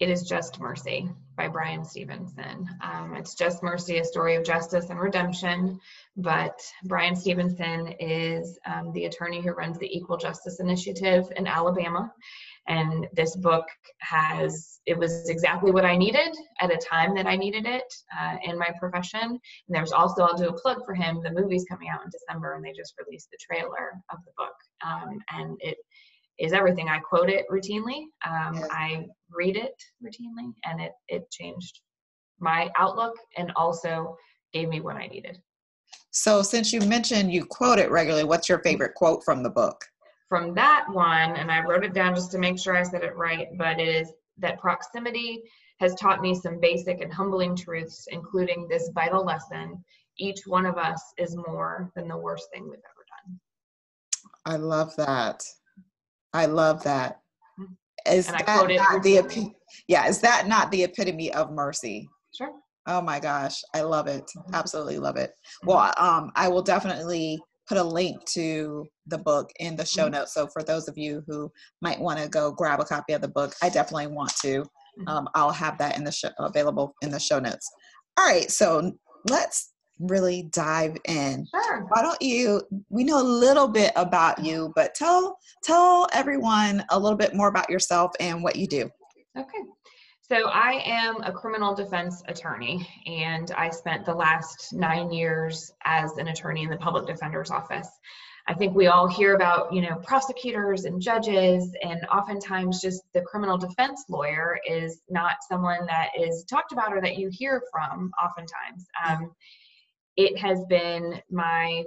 It 0.00 0.10
is 0.10 0.22
Just 0.22 0.58
Mercy 0.58 1.08
by 1.36 1.46
Bryan 1.46 1.84
Stevenson. 1.84 2.68
Um, 2.82 3.14
it's 3.14 3.36
Just 3.36 3.62
Mercy, 3.62 3.98
a 3.98 4.04
story 4.04 4.34
of 4.34 4.44
justice 4.44 4.90
and 4.90 4.98
redemption. 4.98 5.78
But 6.16 6.60
Bryan 6.84 7.14
Stevenson 7.14 7.94
is 8.00 8.58
um, 8.66 8.92
the 8.92 9.04
attorney 9.04 9.40
who 9.40 9.52
runs 9.52 9.78
the 9.78 9.96
Equal 9.96 10.16
Justice 10.16 10.58
Initiative 10.58 11.30
in 11.36 11.46
Alabama. 11.46 12.12
And 12.66 13.06
this 13.12 13.36
book 13.36 13.66
has, 14.00 14.80
it 14.86 14.98
was 14.98 15.28
exactly 15.28 15.70
what 15.70 15.84
I 15.84 15.96
needed 15.96 16.34
at 16.60 16.72
a 16.72 16.78
time 16.78 17.14
that 17.14 17.26
I 17.26 17.36
needed 17.36 17.64
it 17.64 17.94
uh, 18.18 18.36
in 18.42 18.58
my 18.58 18.70
profession. 18.80 19.20
And 19.22 19.40
there's 19.68 19.92
also, 19.92 20.24
I'll 20.24 20.36
do 20.36 20.48
a 20.48 20.60
plug 20.60 20.78
for 20.84 20.94
him, 20.94 21.22
the 21.22 21.30
movie's 21.30 21.66
coming 21.70 21.88
out 21.88 22.02
in 22.04 22.10
December 22.10 22.54
and 22.54 22.64
they 22.64 22.72
just 22.72 22.94
released 22.98 23.28
the 23.30 23.38
trailer 23.40 23.92
of 24.10 24.18
the 24.24 24.32
book. 24.36 24.54
Um, 24.84 25.18
and 25.30 25.56
it 25.60 25.76
is 26.38 26.52
everything. 26.52 26.88
I 26.88 26.98
quote 26.98 27.30
it 27.30 27.46
routinely, 27.50 28.04
um, 28.26 28.64
I 28.70 29.06
read 29.30 29.56
it 29.56 29.74
routinely, 30.02 30.52
and 30.64 30.80
it, 30.80 30.92
it 31.08 31.30
changed 31.30 31.80
my 32.40 32.70
outlook 32.76 33.14
and 33.36 33.52
also 33.56 34.16
gave 34.52 34.68
me 34.68 34.80
what 34.80 34.96
I 34.96 35.06
needed. 35.06 35.38
So, 36.10 36.42
since 36.42 36.72
you 36.72 36.80
mentioned 36.80 37.32
you 37.32 37.44
quote 37.44 37.78
it 37.78 37.90
regularly, 37.90 38.24
what's 38.24 38.48
your 38.48 38.60
favorite 38.60 38.94
quote 38.94 39.24
from 39.24 39.42
the 39.42 39.50
book? 39.50 39.84
From 40.28 40.54
that 40.54 40.86
one, 40.90 41.36
and 41.36 41.50
I 41.50 41.64
wrote 41.64 41.84
it 41.84 41.94
down 41.94 42.14
just 42.14 42.30
to 42.32 42.38
make 42.38 42.58
sure 42.58 42.76
I 42.76 42.82
said 42.82 43.04
it 43.04 43.16
right, 43.16 43.48
but 43.56 43.78
it 43.78 43.88
is 43.88 44.12
that 44.38 44.60
proximity 44.60 45.42
has 45.80 45.94
taught 45.96 46.20
me 46.20 46.34
some 46.34 46.60
basic 46.60 47.00
and 47.00 47.12
humbling 47.12 47.56
truths, 47.56 48.06
including 48.10 48.66
this 48.68 48.90
vital 48.94 49.24
lesson 49.24 49.84
each 50.18 50.46
one 50.46 50.66
of 50.66 50.76
us 50.76 51.02
is 51.18 51.36
more 51.36 51.90
than 51.94 52.08
the 52.08 52.16
worst 52.16 52.48
thing 52.52 52.64
we've 52.64 52.74
ever 52.74 53.06
done. 53.26 53.40
I 54.46 54.56
love 54.56 54.94
that. 54.96 55.42
I 56.34 56.46
love 56.46 56.82
that. 56.84 57.20
Hmm. 57.56 57.64
Is 58.06 58.28
and 58.28 58.38
that 58.40 58.46
not 58.46 59.02
the 59.02 59.52
yeah, 59.88 60.06
is 60.06 60.20
that 60.20 60.46
not 60.46 60.70
the 60.70 60.82
epitome 60.82 61.32
of 61.32 61.50
mercy? 61.52 62.08
Sure. 62.36 62.50
Oh 62.86 63.00
my 63.00 63.18
gosh, 63.18 63.62
I 63.74 63.80
love 63.80 64.08
it. 64.08 64.24
Mm-hmm. 64.36 64.54
Absolutely 64.54 64.98
love 64.98 65.16
it. 65.16 65.30
Mm-hmm. 65.30 65.68
Well, 65.68 65.92
um, 65.96 66.30
I 66.36 66.48
will 66.48 66.62
definitely 66.62 67.40
put 67.66 67.78
a 67.78 67.82
link 67.82 68.22
to 68.26 68.86
the 69.06 69.18
book 69.18 69.50
in 69.58 69.74
the 69.76 69.86
show 69.86 70.04
mm-hmm. 70.04 70.14
notes. 70.14 70.34
So 70.34 70.46
for 70.48 70.62
those 70.62 70.86
of 70.88 70.98
you 70.98 71.22
who 71.26 71.50
might 71.80 71.98
want 71.98 72.18
to 72.18 72.28
go 72.28 72.52
grab 72.52 72.80
a 72.80 72.84
copy 72.84 73.14
of 73.14 73.22
the 73.22 73.28
book, 73.28 73.54
I 73.62 73.70
definitely 73.70 74.08
want 74.08 74.32
to. 74.42 74.60
Mm-hmm. 74.60 75.08
Um, 75.08 75.28
I'll 75.34 75.50
have 75.50 75.78
that 75.78 75.96
in 75.96 76.04
the 76.04 76.12
show 76.12 76.30
available 76.38 76.94
in 77.00 77.10
the 77.10 77.20
show 77.20 77.38
notes. 77.38 77.70
All 78.18 78.26
right, 78.26 78.50
so 78.50 78.92
let's 79.28 79.72
really 79.98 80.44
dive 80.52 80.96
in. 81.06 81.46
Sure. 81.50 81.86
Why 81.88 82.02
don't 82.02 82.20
you? 82.20 82.62
We 82.88 83.04
know 83.04 83.20
a 83.20 83.22
little 83.22 83.68
bit 83.68 83.92
about 83.96 84.44
you, 84.44 84.72
but 84.74 84.94
tell 84.94 85.38
tell 85.62 86.08
everyone 86.12 86.84
a 86.90 86.98
little 86.98 87.18
bit 87.18 87.34
more 87.34 87.48
about 87.48 87.70
yourself 87.70 88.12
and 88.20 88.42
what 88.42 88.56
you 88.56 88.66
do. 88.66 88.90
Okay. 89.36 89.58
So 90.22 90.48
I 90.48 90.82
am 90.86 91.22
a 91.22 91.30
criminal 91.30 91.74
defense 91.74 92.22
attorney, 92.28 92.88
and 93.06 93.50
I 93.50 93.68
spent 93.68 94.06
the 94.06 94.14
last 94.14 94.72
nine 94.72 95.12
years 95.12 95.70
as 95.84 96.16
an 96.16 96.28
attorney 96.28 96.62
in 96.62 96.70
the 96.70 96.78
public 96.78 97.06
defender's 97.06 97.50
office. 97.50 97.88
I 98.46 98.54
think 98.54 98.74
we 98.74 98.88
all 98.88 99.06
hear 99.06 99.34
about, 99.34 99.72
you 99.72 99.80
know, 99.80 99.96
prosecutors 99.96 100.84
and 100.84 101.00
judges, 101.00 101.74
and 101.82 102.00
oftentimes 102.12 102.80
just 102.80 103.02
the 103.14 103.22
criminal 103.22 103.56
defense 103.56 104.04
lawyer 104.08 104.58
is 104.68 105.00
not 105.08 105.36
someone 105.48 105.86
that 105.86 106.10
is 106.18 106.44
talked 106.44 106.72
about 106.72 106.92
or 106.92 107.00
that 107.00 107.16
you 107.16 107.30
hear 107.30 107.62
from. 107.70 108.10
Oftentimes, 108.22 108.86
um, 109.06 109.30
it 110.16 110.38
has 110.38 110.64
been 110.68 111.20
my 111.30 111.84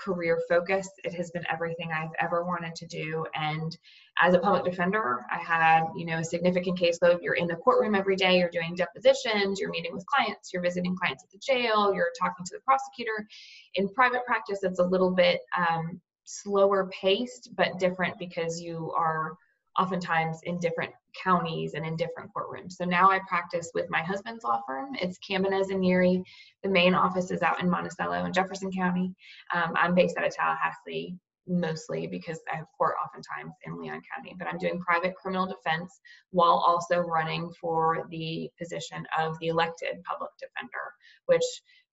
career 0.00 0.40
focus. 0.48 0.88
It 1.04 1.14
has 1.14 1.30
been 1.30 1.44
everything 1.52 1.90
I've 1.92 2.12
ever 2.20 2.44
wanted 2.44 2.74
to 2.74 2.86
do. 2.86 3.26
And 3.34 3.76
as 4.22 4.34
a 4.34 4.38
public 4.38 4.64
defender, 4.64 5.26
I 5.30 5.38
had, 5.38 5.84
you 5.94 6.06
know, 6.06 6.18
a 6.18 6.24
significant 6.24 6.78
caseload. 6.78 7.18
You're 7.22 7.34
in 7.34 7.46
the 7.46 7.56
courtroom 7.56 7.94
every 7.94 8.16
day, 8.16 8.38
you're 8.38 8.50
doing 8.50 8.74
depositions, 8.74 9.60
you're 9.60 9.70
meeting 9.70 9.92
with 9.92 10.06
clients, 10.06 10.52
you're 10.52 10.62
visiting 10.62 10.96
clients 10.96 11.22
at 11.22 11.30
the 11.30 11.38
jail, 11.38 11.92
you're 11.94 12.12
talking 12.18 12.44
to 12.46 12.54
the 12.54 12.60
prosecutor. 12.60 13.26
In 13.74 13.88
private 13.90 14.24
practice, 14.26 14.60
it's 14.62 14.78
a 14.78 14.84
little 14.84 15.10
bit 15.10 15.40
um, 15.56 16.00
slower 16.24 16.90
paced, 16.98 17.50
but 17.56 17.78
different 17.78 18.18
because 18.18 18.60
you 18.60 18.92
are 18.96 19.36
oftentimes 19.78 20.40
in 20.44 20.58
different 20.58 20.92
counties 21.22 21.74
and 21.74 21.84
in 21.86 21.96
different 21.96 22.30
courtrooms. 22.36 22.72
So 22.72 22.84
now 22.84 23.10
I 23.10 23.20
practice 23.28 23.70
with 23.74 23.86
my 23.90 24.02
husband's 24.02 24.44
law 24.44 24.60
firm. 24.66 24.94
It's 25.00 25.18
Kamenez 25.18 25.70
and 25.70 25.82
Yeary. 25.82 26.22
The 26.62 26.68
main 26.68 26.94
office 26.94 27.30
is 27.30 27.42
out 27.42 27.62
in 27.62 27.70
Monticello 27.70 28.24
in 28.24 28.32
Jefferson 28.32 28.70
County. 28.70 29.14
Um, 29.54 29.72
I'm 29.76 29.94
based 29.94 30.16
out 30.16 30.26
of 30.26 30.34
Tallahassee 30.34 31.16
mostly 31.46 32.06
because 32.06 32.38
I 32.52 32.56
have 32.56 32.66
court 32.76 32.94
oftentimes 33.04 33.54
in 33.64 33.80
Leon 33.80 34.02
County, 34.14 34.34
but 34.38 34.46
I'm 34.46 34.58
doing 34.58 34.80
private 34.80 35.14
criminal 35.16 35.46
defense 35.46 36.00
while 36.30 36.62
also 36.66 36.98
running 36.98 37.50
for 37.60 38.06
the 38.10 38.48
position 38.58 39.04
of 39.18 39.38
the 39.40 39.48
elected 39.48 40.02
public 40.04 40.30
defender, 40.38 40.94
which 41.26 41.42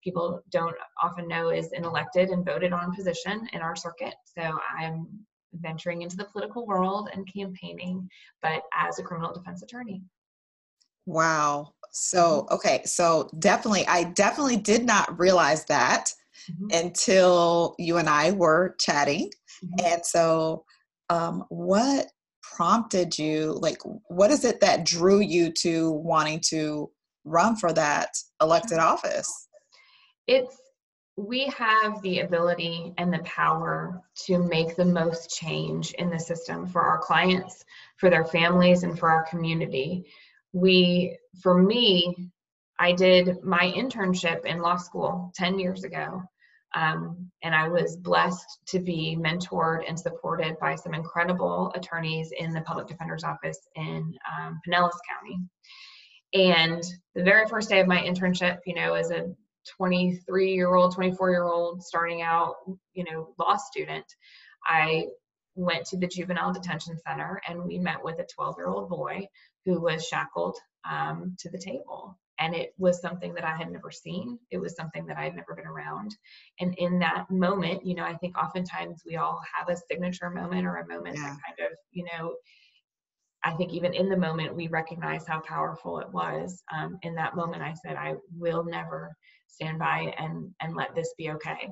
people 0.04 0.42
don't 0.52 0.76
often 1.02 1.28
know 1.28 1.50
is 1.50 1.72
an 1.72 1.84
elected 1.84 2.30
and 2.30 2.46
voted 2.46 2.72
on 2.72 2.96
position 2.96 3.48
in 3.54 3.62
our 3.62 3.76
circuit. 3.76 4.14
So 4.26 4.58
I'm 4.78 5.08
venturing 5.54 6.02
into 6.02 6.18
the 6.18 6.26
political 6.26 6.66
world 6.66 7.10
and 7.14 7.32
campaigning, 7.32 8.10
but 8.42 8.64
as 8.74 9.00
a 9.00 9.04
criminal 9.04 9.34
defense 9.34 9.62
attorney. 9.64 10.02
Wow. 11.06 11.74
So, 11.92 12.44
mm-hmm. 12.44 12.56
okay. 12.56 12.82
So, 12.86 13.30
definitely, 13.40 13.88
I 13.88 14.04
definitely 14.04 14.58
did 14.58 14.86
not 14.86 15.18
realize 15.18 15.66
that 15.66 16.14
mm-hmm. 16.52 16.86
until 16.86 17.76
you 17.80 17.98
and 17.98 18.10
I 18.10 18.32
were 18.32 18.76
chatting. 18.80 19.32
Mm-hmm. 19.64 19.86
And 19.86 20.06
so, 20.06 20.66
um, 21.10 21.46
what 21.50 22.08
prompted 22.42 23.18
you? 23.18 23.58
Like, 23.62 23.80
what 24.10 24.32
is 24.32 24.44
it 24.44 24.60
that 24.60 24.86
drew 24.86 25.20
you 25.20 25.52
to 25.60 25.92
wanting 25.92 26.42
to 26.50 26.92
run 27.24 27.56
for 27.56 27.72
that 27.74 28.10
elected 28.42 28.78
mm-hmm. 28.78 28.88
office? 28.88 29.48
It's 30.28 30.58
we 31.18 31.48
have 31.48 32.00
the 32.04 32.20
ability 32.20 32.94
and 33.00 33.12
the 33.12 33.20
power 33.20 34.04
to 34.26 34.38
make 34.38 34.76
the 34.76 34.86
most 34.86 35.32
change 35.32 35.92
in 35.94 36.12
the 36.12 36.20
system 36.20 36.68
for 36.68 36.82
our 36.82 37.00
clients, 37.00 37.66
for 37.98 38.12
their 38.12 38.24
families, 38.24 38.84
and 38.84 38.98
for 38.98 39.10
our 39.10 39.24
community. 39.24 40.06
We, 40.54 41.18
for 41.42 41.60
me, 41.60 42.30
I 42.78 42.92
did 42.92 43.44
my 43.44 43.74
internship 43.76 44.46
in 44.46 44.62
law 44.62 44.78
school 44.78 45.32
10 45.36 45.58
years 45.58 45.84
ago. 45.84 46.22
Um, 46.76 47.32
and 47.42 47.56
I 47.56 47.68
was 47.68 47.98
blessed 47.98 48.60
to 48.68 48.80
be 48.80 49.18
mentored 49.20 49.86
and 49.88 50.00
supported 50.00 50.60
by 50.60 50.76
some 50.76 50.94
incredible 50.94 51.72
attorneys 51.74 52.32
in 52.38 52.54
the 52.54 52.62
public 52.62 52.88
defender's 52.88 53.24
office 53.24 53.60
in 53.76 54.14
um, 54.38 54.60
Pinellas 54.68 54.92
County. 55.10 55.40
And 56.34 56.84
the 57.16 57.24
very 57.24 57.48
first 57.48 57.70
day 57.70 57.80
of 57.80 57.88
my 57.88 57.98
internship, 57.98 58.60
you 58.68 58.76
know, 58.76 58.94
as 58.94 59.10
a 59.10 59.34
23 59.76 60.54
year 60.54 60.74
old 60.76 60.94
24 60.94 61.32
year 61.32 61.44
old 61.44 61.84
starting 61.84 62.22
out 62.22 62.56
you 62.94 63.04
know 63.04 63.34
law 63.40 63.56
student 63.56 64.06
i 64.66 65.06
went 65.56 65.86
to 65.86 65.98
the 65.98 66.08
juvenile 66.08 66.54
detention 66.54 66.98
center 67.06 67.42
and 67.48 67.64
we 67.64 67.78
met 67.80 68.04
with 68.04 68.20
a 68.20 68.28
12 68.36 68.56
year 68.58 68.68
old 68.68 68.90
boy 68.90 69.28
who 69.66 69.82
was 69.82 70.06
shackled 70.06 70.56
um, 70.90 71.36
to 71.40 71.50
the 71.50 71.58
table 71.58 72.18
and 72.40 72.54
it 72.54 72.74
was 72.78 73.02
something 73.02 73.34
that 73.34 73.44
i 73.44 73.56
had 73.56 73.72
never 73.72 73.92
seen 73.92 74.38
it 74.52 74.58
was 74.58 74.76
something 74.76 75.06
that 75.08 75.18
i 75.18 75.24
had 75.24 75.36
never 75.36 75.56
been 75.56 75.68
around 75.68 76.16
and 76.60 76.76
in 76.78 77.00
that 77.00 77.26
moment 77.30 77.86
you 77.86 77.96
know 77.96 78.04
i 78.04 78.16
think 78.16 78.38
oftentimes 78.38 79.02
we 79.06 79.18
all 79.18 79.42
have 79.58 79.70
a 79.70 79.80
signature 79.90 80.30
moment 80.30 80.66
or 80.66 80.78
a 80.78 80.88
moment 80.88 81.16
yeah. 81.16 81.24
that 81.24 81.38
kind 81.46 81.72
of 81.72 81.78
you 81.92 82.06
know 82.06 82.34
I 83.44 83.54
think 83.54 83.72
even 83.72 83.94
in 83.94 84.10
the 84.10 84.18
moment, 84.18 84.56
we 84.56 84.68
recognize 84.68 85.26
how 85.26 85.40
powerful 85.40 86.00
it 86.00 86.12
was. 86.12 86.64
Um, 86.74 86.98
in 87.04 87.16
that 87.16 87.36
moment, 87.36 87.62
I 87.62 87.74
said, 87.74 87.96
I 87.96 88.16
will 88.36 88.66
never 88.66 89.16
stand 89.48 89.80
by 89.80 90.14
and 90.18 90.54
and 90.62 90.76
let 90.76 90.96
this 90.96 91.14
be 91.18 91.32
okay. 91.32 91.70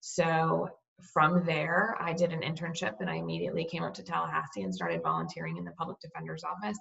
So 0.00 0.68
from 1.12 1.44
there 1.44 1.96
i 2.00 2.12
did 2.12 2.32
an 2.32 2.40
internship 2.42 2.92
and 3.00 3.10
i 3.10 3.16
immediately 3.16 3.64
came 3.64 3.82
up 3.82 3.92
to 3.92 4.02
tallahassee 4.04 4.62
and 4.62 4.72
started 4.72 5.02
volunteering 5.02 5.56
in 5.56 5.64
the 5.64 5.72
public 5.72 5.98
defender's 6.00 6.44
office 6.44 6.78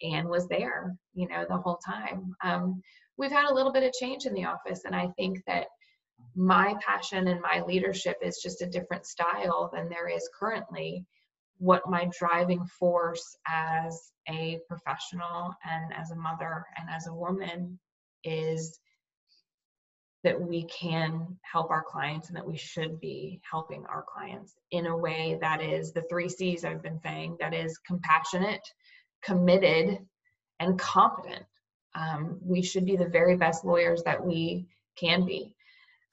and 0.00 0.26
was 0.26 0.48
there 0.48 0.96
you 1.12 1.28
know 1.28 1.44
the 1.46 1.58
whole 1.58 1.78
time. 1.84 2.34
Um, 2.42 2.80
we've 3.18 3.30
had 3.30 3.50
a 3.50 3.54
little 3.54 3.70
bit 3.70 3.82
of 3.82 3.92
change 3.92 4.24
in 4.24 4.32
the 4.32 4.46
office 4.46 4.86
and 4.86 4.96
i 4.96 5.08
think 5.18 5.42
that 5.46 5.66
my 6.34 6.74
passion 6.86 7.28
and 7.28 7.40
my 7.40 7.62
leadership 7.66 8.16
is 8.22 8.40
just 8.42 8.62
a 8.62 8.66
different 8.66 9.06
style 9.06 9.70
than 9.72 9.88
there 9.88 10.08
is 10.08 10.28
currently. 10.38 11.04
What 11.58 11.88
my 11.88 12.08
driving 12.18 12.64
force 12.78 13.36
as 13.46 14.12
a 14.28 14.58
professional 14.68 15.52
and 15.64 15.92
as 15.94 16.10
a 16.10 16.16
mother 16.16 16.64
and 16.78 16.88
as 16.88 17.06
a 17.06 17.14
woman 17.14 17.78
is 18.24 18.78
that 20.22 20.40
we 20.40 20.64
can 20.64 21.38
help 21.40 21.70
our 21.70 21.82
clients 21.82 22.28
and 22.28 22.36
that 22.36 22.46
we 22.46 22.56
should 22.56 23.00
be 23.00 23.40
helping 23.48 23.84
our 23.86 24.04
clients 24.06 24.54
in 24.70 24.86
a 24.86 24.96
way 24.96 25.38
that 25.40 25.62
is 25.62 25.92
the 25.92 26.02
three 26.10 26.28
C's 26.28 26.64
I've 26.64 26.82
been 26.82 27.00
saying 27.00 27.38
that 27.40 27.54
is 27.54 27.78
compassionate, 27.78 28.66
committed, 29.22 29.98
and 30.58 30.78
competent. 30.78 31.44
Um, 31.94 32.38
we 32.42 32.62
should 32.62 32.84
be 32.84 32.96
the 32.96 33.08
very 33.08 33.36
best 33.36 33.64
lawyers 33.64 34.02
that 34.02 34.24
we 34.24 34.66
can 34.96 35.24
be. 35.24 35.54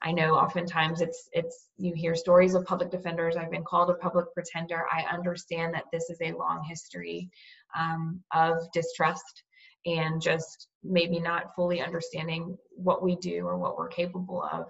I 0.02 0.12
know 0.12 0.36
oftentimes 0.36 1.02
it's 1.02 1.28
it's 1.34 1.70
you 1.78 1.94
hear 1.94 2.16
stories 2.16 2.54
of 2.54 2.66
public 2.66 2.92
defenders. 2.92 3.36
I've 3.36 3.52
been 3.52 3.64
called 3.64 3.90
a 3.90 3.96
public 3.96 4.32
pretender. 4.34 4.86
I 4.92 5.04
understand 5.14 5.74
that 5.74 5.86
this 5.92 6.10
is 6.10 6.20
a 6.22 6.34
long 6.34 6.64
history 6.64 7.30
um, 7.76 8.22
of 8.32 8.72
distrust 8.74 9.44
and 9.86 10.22
just 10.22 10.68
maybe 10.84 11.20
not 11.20 11.56
fully 11.56 11.82
understanding 11.82 12.58
what 12.76 13.02
we 13.02 13.16
do 13.16 13.46
or 13.46 13.58
what 13.58 13.78
we're 13.78 13.88
capable 13.88 14.42
of. 14.42 14.68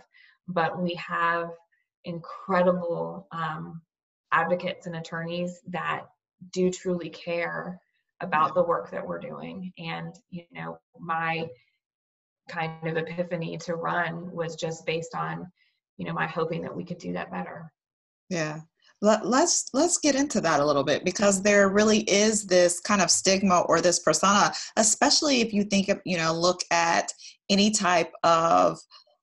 But 0.47 0.81
we 0.81 0.95
have 0.95 1.49
incredible 2.05 3.27
um, 3.31 3.81
advocates 4.31 4.85
and 4.85 4.95
attorneys 4.95 5.59
that 5.69 6.03
do 6.53 6.69
truly 6.69 7.09
care 7.09 7.79
about 8.21 8.55
the 8.55 8.63
work 8.63 8.91
that 8.91 9.05
we're 9.05 9.19
doing. 9.19 9.73
And, 9.77 10.15
you 10.29 10.43
know, 10.51 10.79
my 10.99 11.47
kind 12.49 12.87
of 12.87 12.97
epiphany 12.97 13.57
to 13.57 13.75
run 13.75 14.31
was 14.31 14.55
just 14.55 14.85
based 14.85 15.15
on, 15.15 15.51
you 15.97 16.05
know, 16.05 16.13
my 16.13 16.27
hoping 16.27 16.61
that 16.63 16.75
we 16.75 16.85
could 16.85 16.97
do 16.97 17.13
that 17.13 17.31
better. 17.31 17.71
Yeah. 18.29 18.61
Let, 19.01 19.27
let's 19.27 19.69
let's 19.73 19.99
get 19.99 20.15
into 20.15 20.41
that 20.41 20.59
a 20.59 20.65
little 20.65 20.83
bit 20.83 21.05
because 21.05 21.43
there 21.43 21.69
really 21.69 21.99
is 21.99 22.47
this 22.47 22.79
kind 22.79 22.99
of 22.99 23.11
stigma 23.11 23.61
or 23.69 23.79
this 23.79 23.99
persona 23.99 24.51
especially 24.75 25.41
if 25.41 25.53
you 25.53 25.65
think 25.65 25.87
of 25.89 26.01
you 26.03 26.17
know 26.17 26.33
look 26.33 26.61
at 26.71 27.13
any 27.47 27.69
type 27.69 28.11
of 28.23 28.79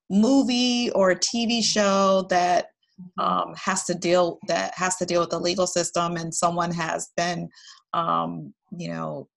movie 0.08 0.92
or 0.92 1.12
tv 1.16 1.60
show 1.60 2.24
that 2.30 2.66
mm-hmm. 3.00 3.20
um, 3.20 3.54
has 3.56 3.82
to 3.86 3.94
deal 3.94 4.38
that 4.46 4.72
has 4.76 4.94
to 4.98 5.04
deal 5.04 5.20
with 5.20 5.30
the 5.30 5.40
legal 5.40 5.66
system 5.66 6.16
and 6.16 6.32
someone 6.32 6.70
has 6.70 7.10
been 7.16 7.48
um, 7.94 8.54
you 8.76 8.88
know 8.88 9.28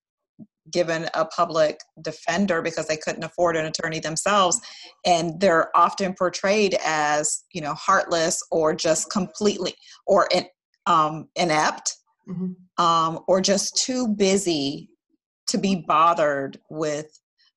given 0.70 1.08
a 1.14 1.24
public 1.24 1.80
defender 2.02 2.62
because 2.62 2.86
they 2.86 2.96
couldn't 2.96 3.24
afford 3.24 3.56
an 3.56 3.66
attorney 3.66 4.00
themselves 4.00 4.60
and 5.06 5.40
they're 5.40 5.76
often 5.76 6.14
portrayed 6.14 6.76
as 6.84 7.44
you 7.52 7.60
know 7.60 7.74
heartless 7.74 8.42
or 8.50 8.74
just 8.74 9.10
completely 9.10 9.74
or 10.06 10.28
in, 10.32 10.44
um, 10.86 11.28
inept 11.36 11.96
mm-hmm. 12.28 12.84
um, 12.84 13.20
or 13.28 13.40
just 13.40 13.76
too 13.76 14.08
busy 14.08 14.90
to 15.46 15.58
be 15.58 15.84
bothered 15.86 16.58
with 16.70 17.06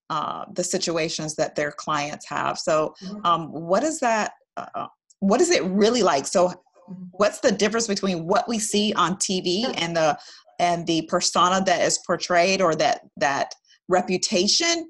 uh, 0.09 0.45
the 0.53 0.63
situations 0.63 1.35
that 1.35 1.55
their 1.55 1.71
clients 1.71 2.27
have 2.27 2.57
so 2.57 2.93
mm-hmm. 3.03 3.25
um, 3.25 3.51
what 3.51 3.83
is 3.83 3.99
that 3.99 4.33
uh, 4.57 4.87
what 5.19 5.41
is 5.41 5.49
it 5.49 5.63
really 5.65 6.03
like 6.03 6.25
so 6.27 6.47
mm-hmm. 6.47 7.03
what's 7.13 7.39
the 7.39 7.51
difference 7.51 7.87
between 7.87 8.27
what 8.27 8.47
we 8.47 8.59
see 8.59 8.93
on 8.93 9.15
tv 9.15 9.73
and 9.77 9.95
the 9.95 10.17
and 10.61 10.85
the 10.87 11.01
persona 11.09 11.61
that 11.65 11.81
is 11.81 11.97
portrayed 12.05 12.61
or 12.61 12.75
that 12.75 13.01
that 13.17 13.53
reputation 13.89 14.89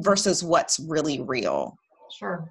versus 0.00 0.42
what's 0.42 0.78
really 0.78 1.20
real. 1.20 1.76
Sure. 2.16 2.50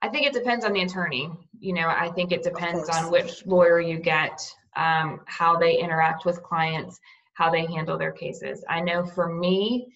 I 0.00 0.08
think 0.08 0.26
it 0.26 0.32
depends 0.32 0.64
on 0.64 0.72
the 0.72 0.82
attorney. 0.82 1.28
You 1.60 1.74
know 1.74 1.88
i 1.88 2.08
think 2.14 2.30
it 2.30 2.42
depends 2.44 2.88
on 2.88 3.10
which 3.10 3.44
lawyer 3.44 3.80
you 3.80 3.98
get 3.98 4.40
um, 4.76 5.20
how 5.26 5.58
they 5.58 5.76
interact 5.76 6.24
with 6.24 6.42
clients 6.42 6.98
how 7.34 7.50
they 7.50 7.66
handle 7.66 7.96
their 7.96 8.10
cases. 8.10 8.64
I 8.68 8.80
know 8.80 9.04
for 9.04 9.32
me 9.32 9.86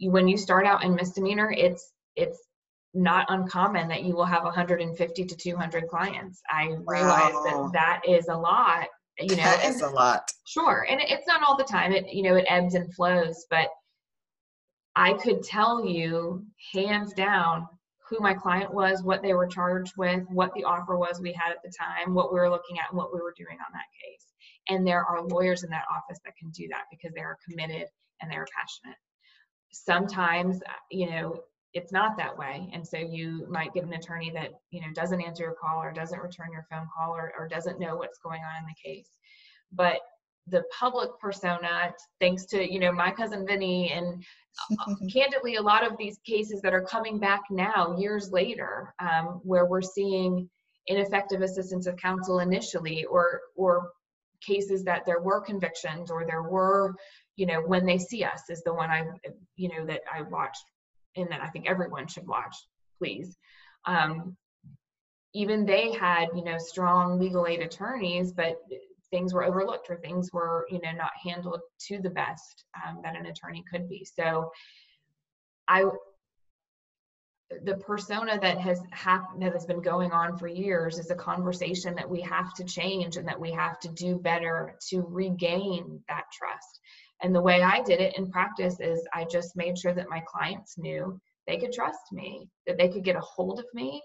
when 0.00 0.26
you 0.26 0.36
start 0.36 0.66
out 0.66 0.82
in 0.84 0.94
misdemeanor 0.94 1.52
it's 1.56 1.92
it's 2.16 2.38
not 2.94 3.26
uncommon 3.30 3.88
that 3.88 4.02
you 4.04 4.14
will 4.14 4.24
have 4.24 4.44
150 4.44 5.24
to 5.24 5.36
200 5.36 5.88
clients. 5.88 6.42
I 6.50 6.76
realize 6.86 7.32
wow. 7.32 7.70
that 7.72 8.02
that 8.04 8.12
is 8.12 8.28
a 8.28 8.36
lot 8.36 8.88
you 9.18 9.36
know 9.36 9.42
that 9.42 9.64
is 9.64 9.82
a 9.82 9.88
lot. 9.90 10.30
sure 10.46 10.86
and 10.88 11.00
it's 11.00 11.26
not 11.26 11.42
all 11.42 11.56
the 11.56 11.64
time 11.64 11.92
it 11.92 12.08
you 12.12 12.22
know 12.22 12.34
it 12.34 12.46
ebbs 12.48 12.74
and 12.74 12.92
flows 12.94 13.46
but 13.50 13.68
i 14.96 15.12
could 15.14 15.42
tell 15.42 15.84
you 15.84 16.44
hands 16.72 17.12
down 17.12 17.66
who 18.12 18.20
my 18.20 18.34
client 18.34 18.72
was 18.72 19.02
what 19.02 19.22
they 19.22 19.32
were 19.32 19.46
charged 19.46 19.94
with 19.96 20.22
what 20.28 20.52
the 20.54 20.64
offer 20.64 20.98
was 20.98 21.20
we 21.20 21.32
had 21.32 21.50
at 21.50 21.62
the 21.64 21.72
time 21.72 22.14
what 22.14 22.32
we 22.32 22.38
were 22.38 22.50
looking 22.50 22.78
at 22.78 22.90
and 22.90 22.98
what 22.98 23.12
we 23.12 23.20
were 23.20 23.34
doing 23.36 23.56
on 23.56 23.72
that 23.72 23.88
case. 24.04 24.26
And 24.68 24.86
there 24.86 25.04
are 25.04 25.26
lawyers 25.26 25.62
in 25.62 25.70
that 25.70 25.86
office 25.90 26.20
that 26.24 26.36
can 26.36 26.50
do 26.50 26.68
that 26.68 26.84
because 26.90 27.14
they 27.14 27.22
are 27.22 27.38
committed 27.48 27.86
and 28.20 28.30
they 28.30 28.36
are 28.36 28.46
passionate. 28.54 28.98
Sometimes 29.72 30.60
uh, 30.68 30.72
you 30.90 31.08
know 31.10 31.40
it's 31.74 31.92
not 31.92 32.16
that 32.18 32.36
way. 32.36 32.68
And 32.72 32.86
so 32.86 32.98
you 32.98 33.46
might 33.48 33.72
get 33.72 33.84
an 33.84 33.92
attorney 33.92 34.30
that 34.34 34.50
you 34.70 34.80
know 34.80 34.88
doesn't 34.94 35.20
answer 35.20 35.44
your 35.44 35.54
call 35.54 35.82
or 35.82 35.92
doesn't 35.92 36.20
return 36.20 36.52
your 36.52 36.66
phone 36.70 36.86
call 36.94 37.14
or, 37.14 37.32
or 37.38 37.48
doesn't 37.48 37.80
know 37.80 37.96
what's 37.96 38.18
going 38.18 38.42
on 38.42 38.62
in 38.62 38.66
the 38.66 38.90
case. 38.90 39.08
But 39.72 40.00
the 40.48 40.64
public 40.78 41.10
persona 41.20 41.92
thanks 42.20 42.44
to 42.46 42.70
you 42.70 42.80
know 42.80 42.92
my 42.92 43.10
cousin 43.10 43.46
vinny 43.46 43.90
and 43.92 44.24
uh, 44.80 44.94
candidly 45.12 45.56
a 45.56 45.62
lot 45.62 45.86
of 45.86 45.96
these 45.98 46.18
cases 46.26 46.60
that 46.62 46.74
are 46.74 46.82
coming 46.82 47.18
back 47.18 47.42
now 47.50 47.96
years 47.96 48.30
later 48.32 48.92
um, 48.98 49.40
where 49.44 49.66
we're 49.66 49.80
seeing 49.80 50.48
ineffective 50.88 51.42
assistance 51.42 51.86
of 51.86 51.96
counsel 51.96 52.40
initially 52.40 53.04
or 53.04 53.40
or 53.56 53.92
cases 54.44 54.82
that 54.82 55.02
there 55.06 55.20
were 55.20 55.40
convictions 55.40 56.10
or 56.10 56.26
there 56.26 56.42
were 56.42 56.92
you 57.36 57.46
know 57.46 57.60
when 57.60 57.86
they 57.86 57.98
see 57.98 58.24
us 58.24 58.42
is 58.50 58.62
the 58.64 58.74
one 58.74 58.90
i 58.90 59.04
you 59.54 59.68
know 59.68 59.86
that 59.86 60.00
i 60.12 60.22
watched 60.22 60.64
and 61.16 61.30
that 61.30 61.42
I 61.42 61.48
think 61.48 61.68
everyone 61.68 62.06
should 62.06 62.26
watch, 62.26 62.56
please. 62.98 63.36
Um, 63.84 64.36
even 65.34 65.64
they 65.64 65.92
had, 65.92 66.28
you 66.34 66.44
know, 66.44 66.58
strong 66.58 67.18
legal 67.18 67.46
aid 67.46 67.60
attorneys, 67.60 68.32
but 68.32 68.56
things 69.10 69.32
were 69.32 69.44
overlooked 69.44 69.88
or 69.90 69.96
things 69.96 70.30
were, 70.32 70.66
you 70.70 70.80
know, 70.82 70.92
not 70.92 71.12
handled 71.22 71.60
to 71.88 72.00
the 72.00 72.10
best 72.10 72.64
um, 72.86 73.00
that 73.02 73.16
an 73.16 73.26
attorney 73.26 73.64
could 73.70 73.88
be. 73.88 74.04
So, 74.04 74.50
I 75.68 75.84
the 77.64 77.76
persona 77.76 78.38
that 78.40 78.58
has 78.58 78.80
happened 78.92 79.42
that 79.42 79.52
has 79.52 79.66
been 79.66 79.82
going 79.82 80.10
on 80.12 80.36
for 80.36 80.48
years 80.48 80.98
is 80.98 81.10
a 81.10 81.14
conversation 81.14 81.94
that 81.94 82.08
we 82.08 82.20
have 82.20 82.54
to 82.54 82.64
change 82.64 83.16
and 83.16 83.28
that 83.28 83.38
we 83.38 83.52
have 83.52 83.78
to 83.80 83.88
do 83.88 84.16
better 84.16 84.76
to 84.88 85.02
regain 85.02 86.02
that 86.08 86.24
trust 86.32 86.80
and 87.22 87.34
the 87.34 87.40
way 87.40 87.62
I 87.62 87.82
did 87.82 88.00
it 88.00 88.16
in 88.18 88.30
practice 88.30 88.80
is 88.80 89.06
I 89.14 89.24
just 89.24 89.56
made 89.56 89.78
sure 89.78 89.94
that 89.94 90.10
my 90.10 90.22
clients 90.26 90.76
knew 90.76 91.20
they 91.46 91.56
could 91.56 91.72
trust 91.72 92.12
me, 92.12 92.48
that 92.66 92.78
they 92.78 92.88
could 92.88 93.04
get 93.04 93.16
a 93.16 93.20
hold 93.20 93.58
of 93.58 93.66
me, 93.74 94.02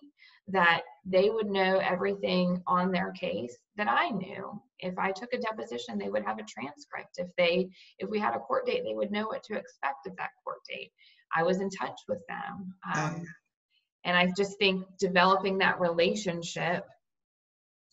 that 0.48 0.82
they 1.06 1.30
would 1.30 1.48
know 1.48 1.78
everything 1.78 2.62
on 2.68 2.92
their 2.92 3.12
case 3.12 3.58
that 3.76 3.88
I 3.88 4.10
knew. 4.10 4.62
If 4.80 4.98
I 4.98 5.12
took 5.12 5.34
a 5.34 5.40
deposition, 5.40 5.98
they 5.98 6.10
would 6.10 6.24
have 6.24 6.40
a 6.40 6.44
transcript. 6.44 7.18
If 7.18 7.28
they 7.38 7.70
if 8.00 8.10
we 8.10 8.20
had 8.20 8.36
a 8.36 8.40
court 8.40 8.66
date, 8.66 8.84
they 8.86 8.94
would 8.94 9.12
know 9.12 9.26
what 9.26 9.44
to 9.44 9.58
expect 9.58 10.08
of 10.08 10.16
that 10.18 10.30
court 10.44 10.60
date. 10.70 10.92
I 11.36 11.44
was 11.44 11.60
in 11.60 11.70
touch 11.70 12.00
with 12.08 12.20
them. 12.28 12.74
Um, 12.94 13.26
and 14.06 14.16
I 14.16 14.32
just 14.38 14.58
think 14.58 14.86
developing 15.00 15.58
that 15.58 15.82
relationship 15.82 16.86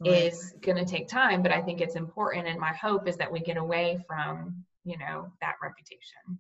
right. 0.01 0.13
is 0.13 0.55
going 0.61 0.77
to 0.77 0.85
take 0.85 1.09
time, 1.09 1.43
but 1.43 1.51
I 1.51 1.61
think 1.61 1.81
it's 1.81 1.97
important. 1.97 2.47
And 2.47 2.61
my 2.61 2.73
hope 2.73 3.09
is 3.09 3.17
that 3.17 3.33
we 3.33 3.41
get 3.41 3.57
away 3.57 3.99
from 4.07 4.65
you 4.85 4.99
know 4.99 5.31
that 5.41 5.55
reputation. 5.63 6.39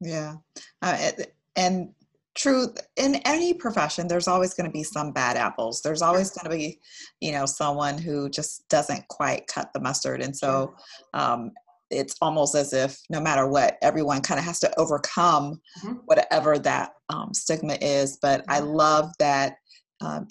Yeah. 0.00 0.34
Uh, 0.82 1.10
and 1.56 1.90
truth 2.34 2.76
in 2.96 3.14
any 3.24 3.54
profession 3.54 4.08
there's 4.08 4.26
always 4.26 4.54
going 4.54 4.66
to 4.68 4.72
be 4.72 4.82
some 4.82 5.12
bad 5.12 5.36
apples. 5.36 5.80
There's 5.82 6.02
always 6.02 6.30
going 6.30 6.50
to 6.50 6.56
be 6.56 6.80
you 7.20 7.32
know 7.32 7.46
someone 7.46 7.98
who 7.98 8.28
just 8.28 8.68
doesn't 8.68 9.06
quite 9.08 9.46
cut 9.46 9.70
the 9.72 9.80
mustard 9.80 10.20
and 10.20 10.36
so 10.36 10.74
um, 11.12 11.52
it's 11.90 12.16
almost 12.20 12.54
as 12.54 12.72
if 12.72 12.98
no 13.10 13.20
matter 13.20 13.46
what 13.46 13.76
everyone 13.82 14.20
kind 14.20 14.38
of 14.38 14.44
has 14.44 14.58
to 14.60 14.80
overcome 14.80 15.60
mm-hmm. 15.78 15.94
whatever 16.06 16.58
that 16.58 16.92
um, 17.10 17.32
stigma 17.32 17.76
is 17.80 18.18
but 18.20 18.44
i 18.48 18.58
love 18.58 19.10
that 19.18 19.56
um, 20.00 20.26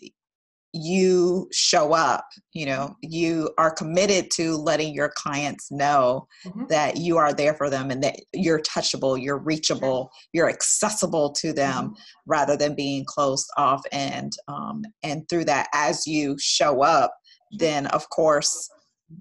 you 0.74 1.48
show 1.52 1.94
up 1.94 2.26
you 2.54 2.66
know 2.66 2.96
you 3.02 3.50
are 3.60 3.72
committed 3.72 4.32
to 4.32 4.58
letting 4.58 4.92
your 4.92 5.12
clients 5.16 5.72
know 5.72 6.28
mm-hmm. 6.46 6.66
that 6.68 6.98
you 6.98 7.16
are 7.16 7.32
there 7.32 7.54
for 7.54 7.70
them 7.70 7.92
and 7.92 8.02
that 8.02 8.16
you're 8.34 8.62
touchable 8.62 9.22
you're 9.22 9.38
reachable 9.38 10.10
you're 10.34 10.50
accessible 10.50 11.32
to 11.32 11.54
them 11.54 11.86
mm-hmm. 11.86 11.94
rather 12.26 12.58
than 12.58 12.74
being 12.74 13.06
closed 13.06 13.48
off 13.56 13.84
and 13.92 14.34
um, 14.48 14.82
and 15.04 15.30
through 15.30 15.46
that 15.46 15.68
as 15.76 16.08
you 16.08 16.36
show 16.40 16.82
up 16.82 17.14
then 17.60 17.86
of 17.88 18.10
course 18.10 18.68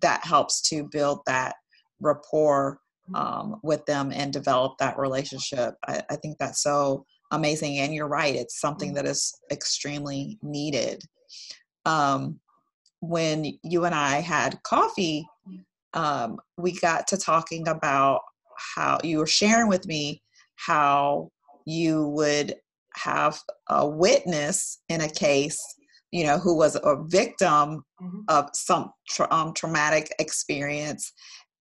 that 0.01 0.25
helps 0.25 0.63
to 0.63 0.89
build 0.91 1.21
that 1.27 1.57
rapport 2.01 2.79
mm-hmm. 3.11 3.15
um, 3.15 3.61
with 3.63 3.85
them 3.85 4.11
and 4.11 4.33
develop 4.33 4.73
that 4.79 4.99
relationship 4.99 5.75
I, 5.87 6.03
I 6.09 6.17
think 6.17 6.39
that's 6.39 6.63
so 6.63 7.05
amazing 7.31 7.79
and 7.79 7.93
you're 7.93 8.09
right 8.09 8.35
it's 8.35 8.59
something 8.59 8.91
mm-hmm. 8.91 9.05
that 9.05 9.07
is 9.07 9.39
extremely 9.51 10.39
needed 10.43 11.03
um, 11.85 12.39
when 13.01 13.59
you 13.63 13.85
and 13.85 13.95
I 13.95 14.21
had 14.21 14.63
coffee, 14.63 15.27
um, 15.95 16.39
we 16.57 16.73
got 16.79 17.07
to 17.09 17.17
talking 17.17 17.69
about 17.69 18.21
how 18.75 18.99
you 19.03 19.19
were 19.19 19.27
sharing 19.27 19.69
with 19.69 19.87
me 19.87 20.23
how 20.57 21.31
you 21.67 22.09
would 22.09 22.55
have 22.95 23.41
a 23.69 23.87
witness 23.87 24.79
in 24.89 25.01
a 25.01 25.09
case 25.09 25.61
you 26.11 26.25
know 26.25 26.39
who 26.39 26.57
was 26.57 26.77
a 26.77 26.97
victim 27.07 27.83
mm-hmm. 28.01 28.21
of 28.29 28.49
some 28.53 28.93
tra- 29.09 29.33
um, 29.33 29.53
traumatic 29.55 30.13
experience 30.19 31.13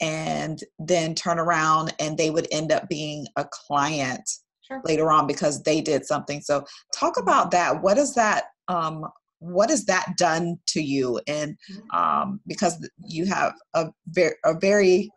and 0.00 0.60
then 0.78 1.14
turn 1.14 1.38
around 1.38 1.94
and 2.00 2.16
they 2.16 2.30
would 2.30 2.48
end 2.50 2.72
up 2.72 2.88
being 2.88 3.26
a 3.36 3.46
client 3.50 4.28
sure. 4.66 4.80
later 4.84 5.10
on 5.12 5.26
because 5.26 5.62
they 5.62 5.80
did 5.80 6.04
something 6.04 6.40
so 6.40 6.64
talk 6.94 7.14
mm-hmm. 7.14 7.22
about 7.22 7.50
that 7.50 7.80
what 7.82 7.96
is 7.96 8.14
that 8.14 8.44
um, 8.68 9.04
what 9.40 9.70
has 9.70 9.84
that 9.84 10.14
done 10.16 10.58
to 10.66 10.80
you 10.80 11.20
and 11.26 11.56
mm-hmm. 11.70 11.98
um, 11.98 12.40
because 12.46 12.86
you 13.08 13.26
have 13.26 13.54
a 13.74 13.90
very, 14.08 14.34
a 14.44 14.54
very 14.58 15.10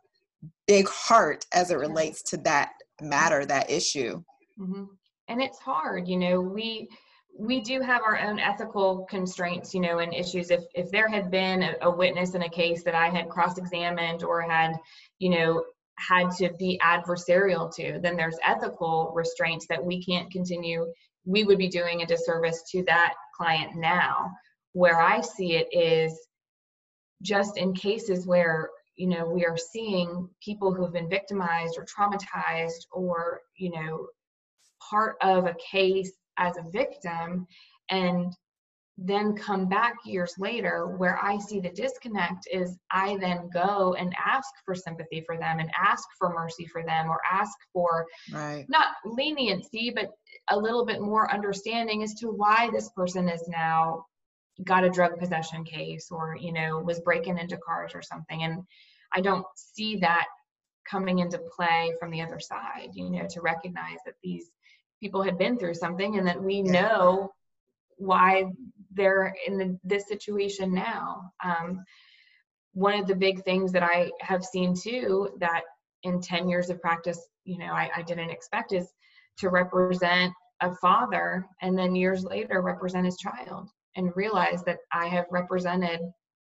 big 0.67 0.88
heart 0.88 1.45
as 1.53 1.71
it 1.71 1.77
relates 1.77 2.23
to 2.23 2.38
that 2.38 2.71
matter 3.01 3.45
that 3.45 3.69
issue 3.69 4.21
mm-hmm. 4.59 4.86
and 5.27 5.41
it's 5.41 5.59
hard 5.59 6.07
you 6.07 6.17
know 6.17 6.41
we 6.41 6.88
we 7.38 7.62
do 7.62 7.81
have 7.81 8.01
our 8.03 8.19
own 8.19 8.39
ethical 8.39 9.05
constraints, 9.09 9.73
you 9.73 9.81
know, 9.81 9.99
and 9.99 10.13
issues. 10.13 10.51
If 10.51 10.63
if 10.75 10.91
there 10.91 11.07
had 11.07 11.31
been 11.31 11.63
a, 11.63 11.75
a 11.81 11.89
witness 11.89 12.36
in 12.36 12.43
a 12.43 12.49
case 12.49 12.83
that 12.83 12.95
I 12.95 13.09
had 13.09 13.29
cross-examined 13.29 14.23
or 14.23 14.41
had, 14.41 14.73
you 15.19 15.29
know, 15.29 15.63
had 15.97 16.31
to 16.38 16.51
be 16.59 16.79
adversarial 16.83 17.73
to, 17.75 17.99
then 18.01 18.15
there's 18.15 18.38
ethical 18.45 19.12
restraints 19.15 19.65
that 19.67 19.83
we 19.83 20.03
can't 20.03 20.31
continue. 20.31 20.86
We 21.25 21.43
would 21.43 21.57
be 21.57 21.69
doing 21.69 22.01
a 22.01 22.05
disservice 22.05 22.63
to 22.71 22.83
that 22.86 23.13
client 23.36 23.75
now. 23.75 24.31
Where 24.73 24.99
I 24.99 25.21
see 25.21 25.55
it 25.55 25.67
is 25.71 26.19
just 27.21 27.57
in 27.57 27.73
cases 27.73 28.27
where 28.27 28.69
you 28.95 29.07
know 29.07 29.25
we 29.25 29.45
are 29.45 29.57
seeing 29.57 30.29
people 30.43 30.73
who 30.73 30.83
have 30.83 30.93
been 30.93 31.09
victimized 31.09 31.77
or 31.77 31.86
traumatized 31.86 32.86
or 32.91 33.41
you 33.57 33.71
know 33.71 34.07
part 34.89 35.15
of 35.21 35.45
a 35.45 35.55
case 35.71 36.12
as 36.38 36.57
a 36.57 36.69
victim 36.71 37.47
and 37.89 38.33
then 38.97 39.36
come 39.36 39.67
back 39.67 39.95
years 40.06 40.36
later 40.38 40.95
where 40.97 41.17
i 41.23 41.38
see 41.38 41.60
the 41.60 41.69
disconnect 41.69 42.47
is 42.51 42.77
i 42.91 43.17
then 43.17 43.49
go 43.51 43.95
and 43.97 44.13
ask 44.23 44.49
for 44.63 44.75
sympathy 44.75 45.23
for 45.25 45.36
them 45.36 45.60
and 45.60 45.71
ask 45.75 46.08
for 46.17 46.32
mercy 46.32 46.65
for 46.67 46.84
them 46.84 47.10
or 47.10 47.19
ask 47.29 47.58
for 47.71 48.06
right. 48.32 48.65
not 48.69 48.88
leniency 49.03 49.91
but 49.95 50.12
a 50.49 50.58
little 50.58 50.86
bit 50.86 51.01
more 51.01 51.32
understanding 51.34 52.03
as 52.03 52.13
to 52.13 52.27
why 52.27 52.69
this 52.71 52.89
person 52.89 53.27
is 53.27 53.47
now 53.47 54.06
got 54.63 54.84
a 54.84 54.89
drug 54.89 55.17
possession 55.17 55.63
case 55.63 56.10
or 56.12 56.38
you 56.39 56.53
know 56.53 56.79
was 56.79 56.99
breaking 56.99 57.39
into 57.39 57.58
cars 57.58 57.93
or 57.95 58.01
something 58.03 58.43
and 58.43 58.62
i 59.15 59.21
don't 59.21 59.45
see 59.56 59.97
that 59.97 60.25
coming 60.88 61.19
into 61.19 61.39
play 61.56 61.93
from 61.99 62.12
the 62.12 62.21
other 62.21 62.39
side 62.39 62.89
you 62.93 63.10
know 63.10 63.25
to 63.27 63.41
recognize 63.41 63.97
that 64.06 64.13
these 64.23 64.51
people 65.01 65.23
had 65.23 65.38
been 65.39 65.58
through 65.58 65.73
something 65.73 66.17
and 66.17 66.27
that 66.27 66.41
we 66.41 66.62
yeah. 66.62 66.71
know 66.71 67.32
why 67.97 68.45
they're 68.93 69.34
in 69.47 69.58
the, 69.58 69.79
this 69.84 70.08
situation 70.08 70.73
now 70.73 71.32
um, 71.43 71.84
one 72.73 72.99
of 72.99 73.08
the 73.08 73.15
big 73.15 73.43
things 73.43 73.71
that 73.71 73.84
i 73.84 74.10
have 74.19 74.43
seen 74.43 74.73
too 74.75 75.29
that 75.39 75.62
in 76.03 76.21
10 76.21 76.49
years 76.49 76.69
of 76.69 76.82
practice 76.82 77.19
you 77.45 77.58
know 77.58 77.73
I, 77.73 77.89
I 77.95 78.01
didn't 78.01 78.29
expect 78.29 78.73
is 78.73 78.88
to 79.38 79.49
represent 79.49 80.34
a 80.62 80.73
father 80.75 81.45
and 81.62 81.77
then 81.77 81.95
years 81.95 82.23
later 82.23 82.62
represent 82.62 83.06
his 83.06 83.17
child 83.17 83.69
and 83.95 84.15
realize 84.15 84.63
that 84.63 84.79
I 84.91 85.08
have 85.08 85.25
represented 85.29 85.99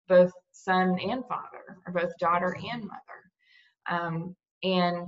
both 0.08 0.32
son 0.52 0.98
and 1.00 1.24
father, 1.28 1.78
or 1.86 1.94
both 1.94 2.12
daughter 2.20 2.56
and 2.72 2.84
mother. 2.84 3.22
Um, 3.90 4.36
and, 4.64 5.08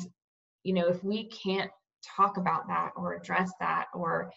you 0.64 0.74
know, 0.74 0.88
if 0.88 1.04
we 1.04 1.30
can't 1.30 1.72
talk 2.16 2.38
about 2.38 2.68
that 2.68 2.92
or 2.96 3.14
address 3.14 3.52
that 3.60 3.86
or 3.94 4.32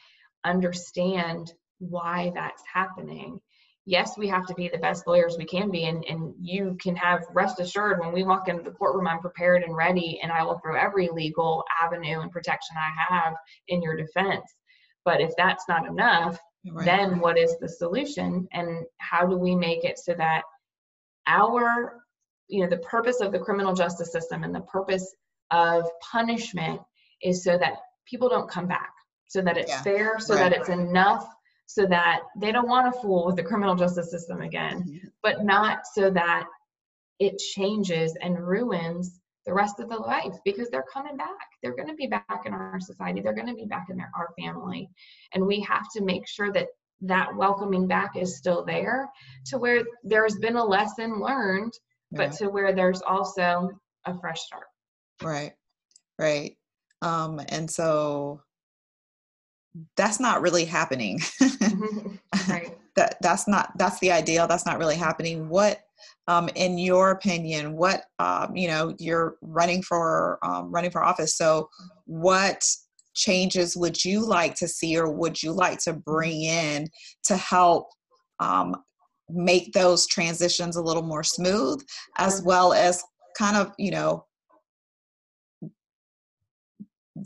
understand 0.44 1.52
why 1.80 2.30
that's 2.34 2.62
happening, 2.72 3.40
yes, 3.84 4.16
we 4.16 4.28
have 4.28 4.46
to 4.46 4.54
be 4.54 4.68
the 4.68 4.78
best 4.78 5.06
lawyers 5.06 5.36
we 5.36 5.44
can 5.44 5.70
be. 5.70 5.86
And, 5.86 6.04
and 6.08 6.32
you 6.40 6.76
can 6.80 6.94
have 6.94 7.24
rest 7.34 7.58
assured 7.60 7.98
when 7.98 8.12
we 8.12 8.22
walk 8.22 8.48
into 8.48 8.62
the 8.62 8.70
courtroom, 8.70 9.08
I'm 9.08 9.20
prepared 9.20 9.64
and 9.64 9.76
ready, 9.76 10.20
and 10.22 10.30
I 10.30 10.44
will 10.44 10.58
throw 10.58 10.76
every 10.76 11.08
legal 11.08 11.64
avenue 11.82 12.20
and 12.20 12.30
protection 12.30 12.76
I 12.78 13.14
have 13.14 13.34
in 13.66 13.82
your 13.82 13.96
defense. 13.96 14.54
But 15.04 15.20
if 15.20 15.32
that's 15.36 15.64
not 15.68 15.86
enough, 15.86 16.38
Right. 16.68 16.84
Then 16.84 17.20
what 17.20 17.38
is 17.38 17.56
the 17.58 17.68
solution 17.68 18.46
and 18.52 18.84
how 18.98 19.26
do 19.26 19.36
we 19.36 19.54
make 19.54 19.84
it 19.84 19.98
so 19.98 20.12
that 20.14 20.42
our, 21.26 22.02
you 22.48 22.62
know, 22.62 22.68
the 22.68 22.78
purpose 22.78 23.20
of 23.20 23.32
the 23.32 23.38
criminal 23.38 23.74
justice 23.74 24.12
system 24.12 24.44
and 24.44 24.54
the 24.54 24.60
purpose 24.60 25.14
of 25.50 25.88
punishment 26.12 26.80
is 27.22 27.42
so 27.44 27.56
that 27.56 27.74
people 28.06 28.28
don't 28.28 28.50
come 28.50 28.66
back, 28.66 28.92
so 29.26 29.40
that 29.40 29.56
it's 29.56 29.70
yeah. 29.70 29.82
fair, 29.82 30.18
so 30.18 30.34
right. 30.34 30.50
that 30.50 30.60
it's 30.60 30.68
enough, 30.68 31.26
so 31.70 31.86
that 31.86 32.22
they 32.36 32.50
don't 32.50 32.66
want 32.66 32.92
to 32.92 33.00
fool 33.00 33.24
with 33.24 33.36
the 33.36 33.44
criminal 33.44 33.76
justice 33.76 34.10
system 34.10 34.40
again, 34.40 35.00
but 35.22 35.44
not 35.44 35.86
so 35.94 36.10
that 36.10 36.44
it 37.20 37.38
changes 37.38 38.16
and 38.20 38.44
ruins 38.44 39.20
the 39.46 39.54
rest 39.54 39.78
of 39.78 39.88
the 39.88 39.96
life 39.96 40.34
because 40.44 40.68
they're 40.70 40.84
coming 40.92 41.16
back. 41.16 41.28
They're 41.62 41.76
going 41.76 41.86
to 41.86 41.94
be 41.94 42.08
back 42.08 42.42
in 42.44 42.52
our 42.52 42.80
society. 42.80 43.20
They're 43.20 43.36
going 43.36 43.46
to 43.46 43.54
be 43.54 43.66
back 43.66 43.86
in 43.88 43.96
their, 43.96 44.10
our 44.16 44.30
family. 44.36 44.88
And 45.32 45.46
we 45.46 45.60
have 45.60 45.84
to 45.94 46.02
make 46.02 46.26
sure 46.26 46.50
that 46.50 46.66
that 47.02 47.36
welcoming 47.36 47.86
back 47.86 48.16
is 48.16 48.36
still 48.36 48.64
there 48.64 49.08
to 49.46 49.58
where 49.58 49.84
there's 50.02 50.38
been 50.38 50.56
a 50.56 50.64
lesson 50.64 51.20
learned, 51.20 51.72
yeah. 52.10 52.16
but 52.16 52.32
to 52.38 52.48
where 52.48 52.74
there's 52.74 53.00
also 53.02 53.70
a 54.06 54.18
fresh 54.18 54.40
start. 54.40 54.66
Right, 55.22 55.52
right. 56.18 56.56
Um, 57.00 57.40
and 57.48 57.70
so 57.70 58.42
that's 59.96 60.20
not 60.20 60.42
really 60.42 60.64
happening. 60.64 61.20
right. 62.48 62.76
that 62.96 63.16
that's 63.20 63.46
not 63.46 63.72
that's 63.78 63.98
the 64.00 64.10
ideal. 64.10 64.46
That's 64.46 64.66
not 64.66 64.78
really 64.78 64.96
happening. 64.96 65.48
What 65.48 65.80
um, 66.26 66.48
in 66.54 66.78
your 66.78 67.10
opinion, 67.10 67.76
what 67.76 68.02
um, 68.18 68.54
you 68.56 68.68
know, 68.68 68.94
you're 68.98 69.36
running 69.42 69.82
for 69.82 70.38
um, 70.42 70.70
running 70.70 70.90
for 70.90 71.02
office. 71.02 71.36
So, 71.36 71.68
what 72.06 72.64
changes 73.14 73.76
would 73.76 74.04
you 74.04 74.26
like 74.26 74.54
to 74.56 74.68
see, 74.68 74.98
or 74.98 75.10
would 75.10 75.42
you 75.42 75.52
like 75.52 75.78
to 75.80 75.92
bring 75.92 76.42
in 76.42 76.88
to 77.24 77.36
help 77.36 77.88
um, 78.38 78.76
make 79.28 79.72
those 79.72 80.06
transitions 80.06 80.76
a 80.76 80.82
little 80.82 81.02
more 81.02 81.24
smooth, 81.24 81.82
as 82.18 82.42
well 82.42 82.72
as 82.72 83.02
kind 83.38 83.56
of 83.56 83.72
you 83.78 83.90
know 83.90 84.24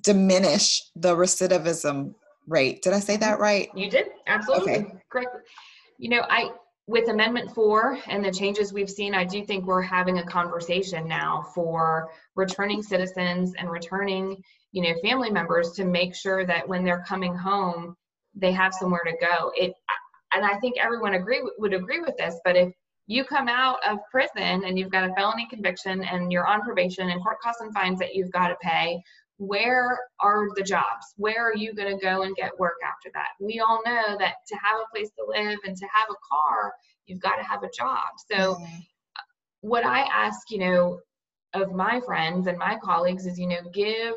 diminish 0.02 0.82
the 0.96 1.14
recidivism 1.14 2.14
rate. 2.46 2.82
Did 2.82 2.92
I 2.92 3.00
say 3.00 3.16
that 3.16 3.34
mm-hmm. 3.34 3.42
right? 3.42 3.68
You 3.74 3.90
did 3.90 4.06
absolutely 4.26 4.72
okay. 4.72 4.94
correct. 5.10 5.36
You 5.98 6.10
know, 6.10 6.26
I 6.28 6.50
with 6.86 7.08
Amendment 7.08 7.54
4 7.54 7.98
and 8.08 8.24
the 8.24 8.30
changes 8.30 8.72
we've 8.72 8.90
seen, 8.90 9.14
I 9.14 9.24
do 9.24 9.44
think 9.44 9.64
we're 9.64 9.80
having 9.80 10.18
a 10.18 10.24
conversation 10.24 11.08
now 11.08 11.46
for 11.54 12.10
returning 12.36 12.82
citizens 12.82 13.54
and 13.58 13.70
returning, 13.70 14.42
you 14.72 14.82
know, 14.82 14.94
family 15.02 15.30
members 15.30 15.72
to 15.72 15.86
make 15.86 16.14
sure 16.14 16.44
that 16.44 16.68
when 16.68 16.84
they're 16.84 17.04
coming 17.08 17.34
home, 17.34 17.96
they 18.34 18.52
have 18.52 18.74
somewhere 18.74 19.02
to 19.06 19.12
go. 19.18 19.50
It, 19.54 19.72
and 20.34 20.44
I 20.44 20.58
think 20.58 20.74
everyone 20.78 21.14
agree 21.14 21.40
would 21.58 21.72
agree 21.72 22.00
with 22.00 22.16
this. 22.18 22.34
But 22.44 22.56
if 22.56 22.72
you 23.06 23.24
come 23.24 23.48
out 23.48 23.78
of 23.86 23.98
prison 24.10 24.64
and 24.64 24.78
you've 24.78 24.90
got 24.90 25.08
a 25.08 25.14
felony 25.14 25.46
conviction 25.48 26.02
and 26.04 26.32
you're 26.32 26.46
on 26.46 26.62
probation 26.62 27.10
and 27.10 27.22
court 27.22 27.40
costs 27.42 27.60
and 27.62 27.72
fines 27.72 27.98
that 27.98 28.14
you've 28.14 28.32
got 28.32 28.48
to 28.48 28.56
pay, 28.62 29.02
where 29.38 29.98
are 30.20 30.46
the 30.54 30.62
jobs? 30.62 31.14
Where 31.16 31.44
are 31.44 31.56
you 31.56 31.74
going 31.74 31.96
to 31.96 32.04
go 32.04 32.22
and 32.22 32.36
get 32.36 32.58
work 32.58 32.76
after 32.86 33.10
that? 33.14 33.30
We 33.40 33.60
all 33.60 33.80
know 33.84 34.16
that 34.18 34.34
to 34.48 34.56
have 34.56 34.80
a 34.80 34.90
place 34.94 35.10
to 35.18 35.24
live 35.26 35.58
and 35.66 35.76
to 35.76 35.86
have 35.92 36.08
a 36.10 36.14
car, 36.30 36.72
you've 37.06 37.20
got 37.20 37.36
to 37.36 37.42
have 37.42 37.62
a 37.62 37.70
job. 37.76 38.04
So, 38.30 38.54
mm-hmm. 38.54 38.80
what 39.60 39.84
I 39.84 40.00
ask, 40.00 40.50
you 40.50 40.58
know, 40.58 41.00
of 41.52 41.72
my 41.72 42.00
friends 42.00 42.46
and 42.46 42.58
my 42.58 42.78
colleagues 42.82 43.26
is, 43.26 43.38
you 43.38 43.48
know, 43.48 43.60
give 43.72 44.14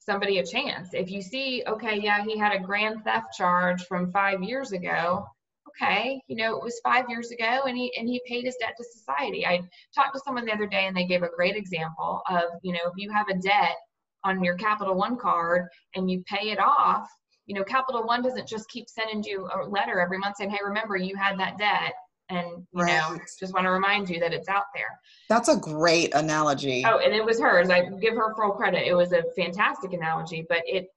somebody 0.00 0.38
a 0.38 0.46
chance. 0.46 0.88
If 0.92 1.10
you 1.10 1.22
see, 1.22 1.62
okay, 1.66 2.00
yeah, 2.00 2.24
he 2.24 2.38
had 2.38 2.54
a 2.54 2.60
grand 2.60 3.04
theft 3.04 3.34
charge 3.36 3.84
from 3.84 4.10
five 4.10 4.42
years 4.42 4.72
ago. 4.72 5.26
Okay, 5.68 6.20
you 6.26 6.36
know, 6.36 6.56
it 6.56 6.64
was 6.64 6.80
five 6.82 7.04
years 7.08 7.30
ago 7.30 7.64
and 7.66 7.76
he 7.76 7.94
and 7.96 8.08
he 8.08 8.20
paid 8.26 8.44
his 8.46 8.56
debt 8.58 8.74
to 8.76 8.84
society. 8.84 9.46
I 9.46 9.60
talked 9.94 10.14
to 10.14 10.20
someone 10.24 10.44
the 10.44 10.52
other 10.52 10.66
day 10.66 10.86
and 10.86 10.96
they 10.96 11.04
gave 11.04 11.22
a 11.22 11.28
great 11.36 11.54
example 11.56 12.22
of, 12.28 12.44
you 12.62 12.72
know, 12.72 12.80
if 12.86 12.94
you 12.96 13.12
have 13.12 13.28
a 13.28 13.34
debt 13.34 13.76
on 14.24 14.42
your 14.42 14.54
Capital 14.54 14.94
One 14.94 15.16
card 15.16 15.68
and 15.94 16.10
you 16.10 16.22
pay 16.26 16.50
it 16.50 16.58
off, 16.58 17.08
you 17.46 17.54
know, 17.54 17.64
Capital 17.64 18.04
One 18.04 18.22
doesn't 18.22 18.48
just 18.48 18.68
keep 18.68 18.88
sending 18.88 19.22
you 19.22 19.48
a 19.54 19.66
letter 19.66 20.00
every 20.00 20.18
month 20.18 20.36
saying, 20.36 20.50
hey, 20.50 20.58
remember 20.64 20.96
you 20.96 21.16
had 21.16 21.38
that 21.38 21.58
debt. 21.58 21.94
And, 22.30 22.46
you 22.74 22.82
right. 22.82 23.10
know, 23.10 23.18
just 23.40 23.54
want 23.54 23.64
to 23.64 23.70
remind 23.70 24.10
you 24.10 24.20
that 24.20 24.34
it's 24.34 24.50
out 24.50 24.64
there. 24.74 24.98
That's 25.30 25.48
a 25.48 25.56
great 25.56 26.14
analogy. 26.14 26.84
Oh, 26.86 26.98
and 26.98 27.14
it 27.14 27.24
was 27.24 27.40
hers. 27.40 27.70
I 27.70 27.88
give 28.02 28.16
her 28.16 28.34
full 28.34 28.50
credit. 28.50 28.86
It 28.86 28.92
was 28.92 29.12
a 29.12 29.22
fantastic 29.34 29.94
analogy, 29.94 30.44
but 30.46 30.58
it, 30.66 30.88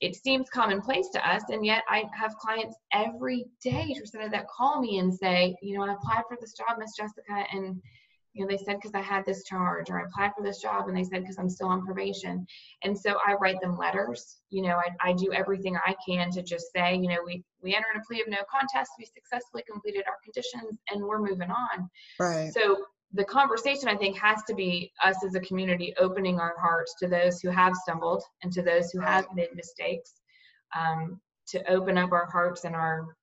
it 0.00 0.16
seems 0.16 0.50
commonplace 0.50 1.08
to 1.08 1.28
us 1.28 1.44
and 1.50 1.64
yet 1.64 1.82
i 1.88 2.02
have 2.12 2.36
clients 2.36 2.76
every 2.92 3.46
day 3.62 3.94
that 4.30 4.44
call 4.48 4.80
me 4.80 4.98
and 4.98 5.14
say 5.14 5.56
you 5.62 5.76
know 5.76 5.84
i 5.84 5.92
applied 5.94 6.24
for 6.28 6.36
this 6.40 6.52
job 6.52 6.78
miss 6.78 6.96
jessica 6.96 7.44
and 7.52 7.80
you 8.34 8.42
know, 8.44 8.48
they 8.48 8.62
said 8.62 8.76
because 8.76 8.94
I 8.94 9.00
had 9.00 9.24
this 9.24 9.44
charge, 9.44 9.90
or 9.90 10.00
I 10.00 10.04
applied 10.04 10.32
for 10.36 10.42
this 10.42 10.60
job 10.60 10.88
and 10.88 10.96
they 10.96 11.04
said 11.04 11.22
because 11.22 11.38
I'm 11.38 11.48
still 11.48 11.68
on 11.68 11.86
probation. 11.86 12.44
And 12.82 12.98
so 12.98 13.16
I 13.26 13.34
write 13.34 13.60
them 13.60 13.78
letters. 13.78 14.38
You 14.50 14.62
know, 14.62 14.76
I, 14.76 15.10
I 15.10 15.12
do 15.12 15.32
everything 15.32 15.76
I 15.76 15.94
can 16.06 16.30
to 16.32 16.42
just 16.42 16.66
say, 16.74 16.96
you 16.96 17.08
know, 17.08 17.18
we 17.24 17.44
we 17.62 17.74
entered 17.74 17.96
a 17.96 18.04
plea 18.06 18.20
of 18.20 18.28
no 18.28 18.38
contest, 18.50 18.90
we 18.98 19.06
successfully 19.06 19.62
completed 19.70 20.04
our 20.06 20.18
conditions, 20.24 20.78
and 20.90 21.02
we're 21.02 21.22
moving 21.22 21.50
on. 21.50 21.88
Right. 22.18 22.52
So 22.52 22.84
the 23.12 23.24
conversation 23.24 23.88
I 23.88 23.96
think 23.96 24.18
has 24.18 24.42
to 24.48 24.54
be 24.54 24.92
us 25.04 25.24
as 25.24 25.36
a 25.36 25.40
community 25.40 25.94
opening 25.98 26.40
our 26.40 26.56
hearts 26.58 26.96
to 26.98 27.08
those 27.08 27.40
who 27.40 27.50
have 27.50 27.74
stumbled 27.76 28.24
and 28.42 28.52
to 28.52 28.62
those 28.62 28.90
who 28.90 29.00
have 29.00 29.26
made 29.34 29.54
mistakes. 29.54 30.12
Um, 30.76 31.20
to 31.46 31.70
open 31.70 31.98
up 31.98 32.12
our 32.12 32.26
hearts 32.30 32.64
and 32.64 32.74
our 32.74 33.16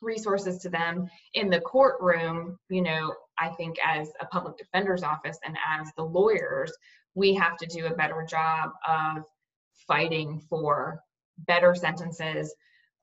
resources 0.00 0.58
to 0.58 0.68
them 0.68 1.08
in 1.34 1.50
the 1.50 1.60
courtroom 1.60 2.58
you 2.70 2.82
know 2.82 3.12
i 3.38 3.48
think 3.50 3.76
as 3.84 4.08
a 4.20 4.26
public 4.26 4.56
defender's 4.56 5.02
office 5.02 5.38
and 5.44 5.56
as 5.78 5.90
the 5.96 6.02
lawyers 6.02 6.72
we 7.14 7.34
have 7.34 7.56
to 7.56 7.66
do 7.66 7.86
a 7.86 7.94
better 7.94 8.24
job 8.28 8.70
of 8.86 9.24
fighting 9.86 10.40
for 10.48 11.00
better 11.46 11.74
sentences 11.74 12.54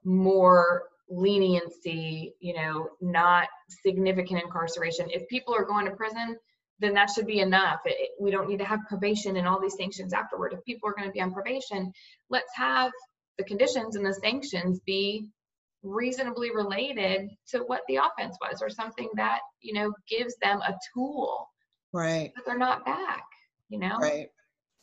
more 0.06 0.84
leniency, 1.10 2.34
you 2.40 2.56
know, 2.56 2.90
not 3.02 3.48
significant 3.84 4.42
incarceration. 4.42 5.08
If 5.10 5.28
people 5.28 5.54
are 5.56 5.66
going 5.66 5.86
to 5.86 5.96
prison, 5.96 6.38
then 6.80 6.94
that 6.94 7.10
should 7.10 7.28
be 7.28 7.40
enough. 7.40 7.80
It, 7.86 8.12
we 8.20 8.32
don't 8.32 8.50
need 8.50 8.60
to 8.60 8.66
have 8.66 8.80
probation 8.88 9.38
and 9.38 9.48
all 9.48 9.62
these 9.62 9.78
sanctions 9.78 10.14
afterward. 10.14 10.54
If 10.54 10.64
people 10.66 10.90
are 10.90 10.94
going 10.94 11.08
to 11.08 11.14
be 11.14 11.22
on 11.22 11.34
probation, 11.34 11.92
let's 12.30 12.52
have 12.56 12.92
the 13.38 13.44
conditions 13.44 13.96
and 13.96 14.06
the 14.06 14.14
sanctions 14.14 14.80
be 14.86 15.30
reasonably 15.86 16.52
related 16.54 17.30
to 17.50 17.60
what 17.60 17.82
the 17.88 17.98
offense 17.98 18.38
was 18.42 18.62
or 18.62 18.70
something 18.70 19.10
that, 19.16 19.40
you 19.62 19.74
know, 19.74 19.94
gives 20.10 20.36
them 20.42 20.62
a 20.62 20.76
tool. 20.94 21.48
Right. 21.94 22.32
But 22.36 22.46
they're 22.46 22.58
not 22.58 22.86
back, 22.86 23.24
you 23.70 23.80
know? 23.80 23.98
Right. 24.00 24.28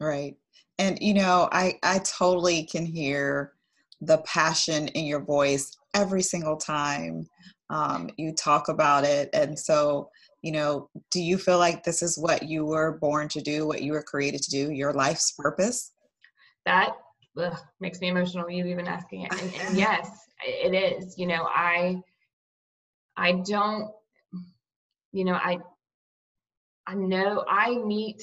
Right. 0.01 0.37
And 0.79 0.99
you 1.01 1.15
know, 1.15 1.49
I 1.53 1.79
I 1.83 2.01
totally 2.01 2.65
can 2.65 2.85
hear 2.87 3.53
the 4.01 4.19
passion 4.19 4.88
in 4.88 5.05
your 5.05 5.21
voice 5.21 5.77
every 5.95 6.23
single 6.23 6.57
time 6.57 7.27
um, 7.73 8.11
you 8.19 8.35
talk 8.35 8.69
about 8.69 9.05
it. 9.05 9.31
And 9.33 9.59
so, 9.59 10.11
you 10.43 10.53
know, 10.53 10.91
do 11.11 11.23
you 11.23 11.38
feel 11.38 11.59
like 11.59 11.83
this 11.83 12.03
is 12.03 12.19
what 12.19 12.43
you 12.43 12.67
were 12.67 12.99
born 13.01 13.29
to 13.29 13.41
do, 13.41 13.67
what 13.67 13.83
you 13.83 13.93
were 13.93 14.03
created 14.03 14.43
to 14.43 14.51
do, 14.51 14.71
your 14.71 14.93
life's 14.93 15.33
purpose? 15.38 15.93
That 16.67 16.91
ugh, 17.38 17.59
makes 17.81 18.01
me 18.01 18.09
emotional. 18.09 18.51
You 18.51 18.67
even 18.67 18.87
asking 18.87 19.23
it, 19.23 19.33
and, 19.33 19.55
and 19.55 19.77
yes, 19.79 20.11
it 20.44 20.74
is. 20.74 21.18
You 21.18 21.26
know, 21.26 21.46
I 21.48 22.00
I 23.16 23.33
don't. 23.46 23.90
You 25.12 25.24
know, 25.24 25.35
I 25.35 25.59
I 26.87 26.94
know 26.94 27.44
I 27.48 27.76
meet 27.76 28.22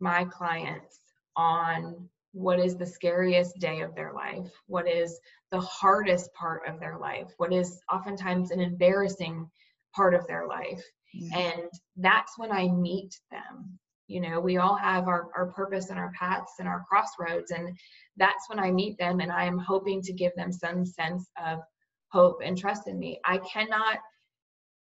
my 0.00 0.24
clients 0.24 0.98
on 1.36 2.08
what 2.32 2.58
is 2.58 2.76
the 2.76 2.86
scariest 2.86 3.58
day 3.58 3.82
of 3.82 3.94
their 3.94 4.12
life, 4.12 4.50
what 4.66 4.88
is 4.88 5.18
the 5.50 5.60
hardest 5.60 6.32
part 6.34 6.62
of 6.66 6.80
their 6.80 6.98
life, 6.98 7.28
what 7.36 7.52
is 7.52 7.80
oftentimes 7.92 8.50
an 8.50 8.60
embarrassing 8.60 9.48
part 9.94 10.14
of 10.14 10.26
their 10.26 10.46
life. 10.46 10.82
Mm-hmm. 11.14 11.38
And 11.38 11.70
that's 11.96 12.38
when 12.38 12.50
I 12.50 12.68
meet 12.68 13.18
them. 13.30 13.78
You 14.12 14.20
know, 14.20 14.40
we 14.40 14.58
all 14.58 14.76
have 14.76 15.08
our, 15.08 15.28
our 15.36 15.46
purpose 15.52 15.90
and 15.90 15.98
our 15.98 16.12
paths 16.18 16.52
and 16.58 16.68
our 16.68 16.84
crossroads. 16.88 17.50
And 17.50 17.76
that's 18.16 18.48
when 18.48 18.58
I 18.58 18.70
meet 18.70 18.98
them. 18.98 19.20
And 19.20 19.32
I 19.32 19.44
am 19.44 19.58
hoping 19.58 20.02
to 20.02 20.12
give 20.12 20.32
them 20.36 20.52
some 20.52 20.84
sense 20.84 21.28
of 21.42 21.60
hope 22.08 22.40
and 22.44 22.58
trust 22.58 22.88
in 22.88 22.98
me. 22.98 23.20
I 23.24 23.38
cannot 23.38 23.98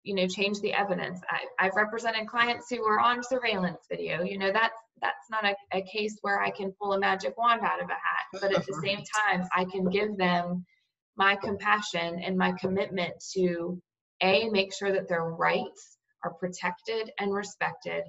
you 0.04 0.16
know 0.16 0.26
change 0.26 0.60
the 0.62 0.74
evidence 0.74 1.20
I, 1.60 1.66
have 1.66 1.76
represented 1.76 2.28
clients 2.28 2.68
who 2.70 2.80
were 2.82 3.00
on 3.00 3.22
surveillance 3.22 3.82
video 3.92 4.24
you 4.24 4.38
know 4.38 4.54
that's 4.54 4.80
that's 5.02 5.30
not 5.30 5.44
a, 5.44 5.54
a 5.74 5.82
case 5.82 6.18
where 6.22 6.42
i 6.42 6.50
can 6.50 6.72
pull 6.80 6.94
a 6.94 7.00
magic 7.00 7.38
wand 7.38 7.62
out 7.62 7.82
of 7.82 7.90
a 7.90 7.94
hat 7.94 8.26
but 8.42 8.56
at 8.56 8.66
the 8.66 8.74
same 8.84 9.04
time 9.26 9.46
i 9.54 9.66
can 9.66 9.90
give 9.90 10.16
them 10.18 10.66
my 11.18 11.36
compassion 11.36 12.22
and 12.24 12.38
my 12.38 12.54
commitment 12.54 13.14
to 13.34 13.82
a 14.24 14.50
make 14.50 14.74
sure 14.74 14.94
that 14.94 15.10
their 15.10 15.26
rights 15.26 15.98
are 16.24 16.34
protected 16.36 17.12
and 17.20 17.34
respected 17.34 18.04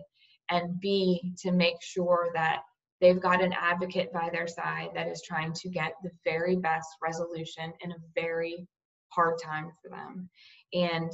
and 0.50 0.80
b 0.80 1.32
to 1.38 1.52
make 1.52 1.80
sure 1.80 2.30
that 2.34 2.62
they've 3.00 3.20
got 3.20 3.42
an 3.42 3.52
advocate 3.52 4.12
by 4.12 4.28
their 4.32 4.46
side 4.46 4.88
that 4.94 5.08
is 5.08 5.22
trying 5.26 5.52
to 5.52 5.68
get 5.68 5.92
the 6.02 6.10
very 6.24 6.56
best 6.56 6.88
resolution 7.02 7.72
in 7.80 7.92
a 7.92 7.96
very 8.14 8.66
hard 9.10 9.34
time 9.42 9.70
for 9.80 9.90
them 9.90 10.28
and 10.72 11.12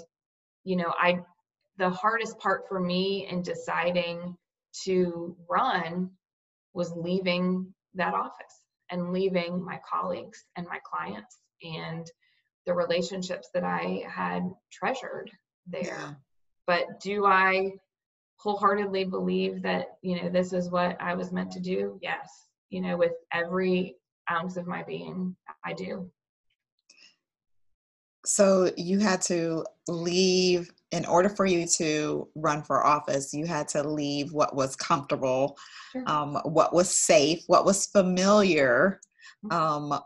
you 0.65 0.77
know 0.77 0.93
i 0.99 1.19
the 1.79 1.91
hardest 1.91 2.39
part 2.39 2.63
for 2.69 2.81
me 2.81 3.27
in 3.31 3.43
deciding 3.43 4.37
to 4.85 5.37
run 5.49 6.11
was 6.73 6.93
leaving 6.97 7.73
that 7.95 8.15
office 8.15 8.65
and 8.91 9.13
leaving 9.13 9.65
my 9.65 9.81
colleagues 9.89 10.45
and 10.57 10.67
my 10.67 10.79
clients 10.85 11.39
and 11.63 12.07
the 12.67 12.75
relationships 12.75 13.49
that 13.55 13.65
I 13.65 14.05
had 14.09 14.43
treasured 14.73 15.31
there. 15.67 16.17
But 16.67 17.01
do 17.01 17.27
I 17.27 17.73
wholeheartedly 18.37 19.05
believe 19.05 19.63
that, 19.63 19.99
you 20.03 20.21
know, 20.21 20.29
this 20.29 20.53
is 20.53 20.71
what 20.71 21.01
I 21.01 21.15
was 21.15 21.33
meant 21.33 21.51
to 21.53 21.61
do? 21.61 21.99
Yes. 22.03 22.49
You 22.71 22.81
know, 22.81 22.97
with 22.97 23.13
every 23.33 23.97
ounce 24.31 24.57
of 24.57 24.67
my 24.67 24.83
being, 24.83 25.37
I 25.65 25.73
do. 25.73 26.11
So 28.27 28.71
you 28.77 28.99
had 28.99 29.21
to 29.23 29.65
leave 29.87 30.71
in 30.93 31.05
order 31.07 31.29
for 31.29 31.45
you 31.45 31.67
to 31.67 32.29
run 32.37 32.63
for 32.63 32.87
office, 32.87 33.35
you 33.35 33.47
had 33.47 33.67
to 33.69 33.83
leave 33.83 34.33
what 34.33 34.55
was 34.55 34.77
comfortable, 34.77 35.59
sure. 35.93 36.09
um, 36.09 36.39
what 36.45 36.73
was 36.73 36.89
safe, 36.89 37.43
what 37.49 37.65
was 37.65 37.87
familiar. 37.87 39.01
Mm-hmm. 39.45 39.93
Um, 39.93 40.01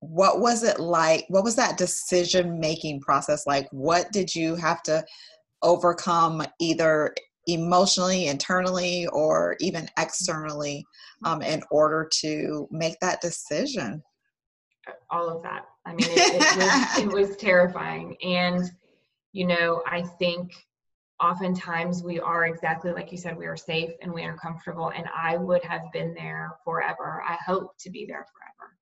what 0.00 0.40
was 0.40 0.62
it 0.62 0.80
like? 0.80 1.24
What 1.28 1.44
was 1.44 1.56
that 1.56 1.78
decision 1.78 2.60
making 2.60 3.00
process 3.00 3.46
like? 3.46 3.68
What 3.70 4.12
did 4.12 4.34
you 4.34 4.54
have 4.56 4.82
to 4.84 5.04
overcome 5.62 6.42
either 6.58 7.14
emotionally, 7.46 8.28
internally, 8.28 9.06
or 9.08 9.56
even 9.60 9.88
externally 9.98 10.84
um, 11.24 11.42
in 11.42 11.62
order 11.70 12.08
to 12.20 12.68
make 12.70 12.98
that 13.00 13.20
decision? 13.20 14.02
All 15.10 15.28
of 15.28 15.42
that. 15.42 15.66
I 15.86 15.90
mean, 15.94 16.08
it, 16.10 16.18
it, 16.18 16.56
was, 16.56 16.98
it 16.98 17.12
was 17.28 17.36
terrifying. 17.36 18.16
And 18.22 18.70
you 19.32 19.46
know, 19.46 19.82
I 19.86 20.02
think 20.02 20.52
oftentimes 21.20 22.02
we 22.02 22.18
are 22.18 22.46
exactly 22.46 22.92
like 22.92 23.12
you 23.12 23.18
said, 23.18 23.36
we 23.36 23.46
are 23.46 23.56
safe 23.56 23.90
and 24.02 24.12
we 24.12 24.24
are 24.24 24.36
comfortable. 24.36 24.92
And 24.94 25.06
I 25.14 25.36
would 25.36 25.62
have 25.64 25.82
been 25.92 26.14
there 26.14 26.56
forever. 26.64 27.22
I 27.26 27.36
hope 27.46 27.76
to 27.80 27.90
be 27.90 28.06
there 28.06 28.26
forever. 28.32 28.72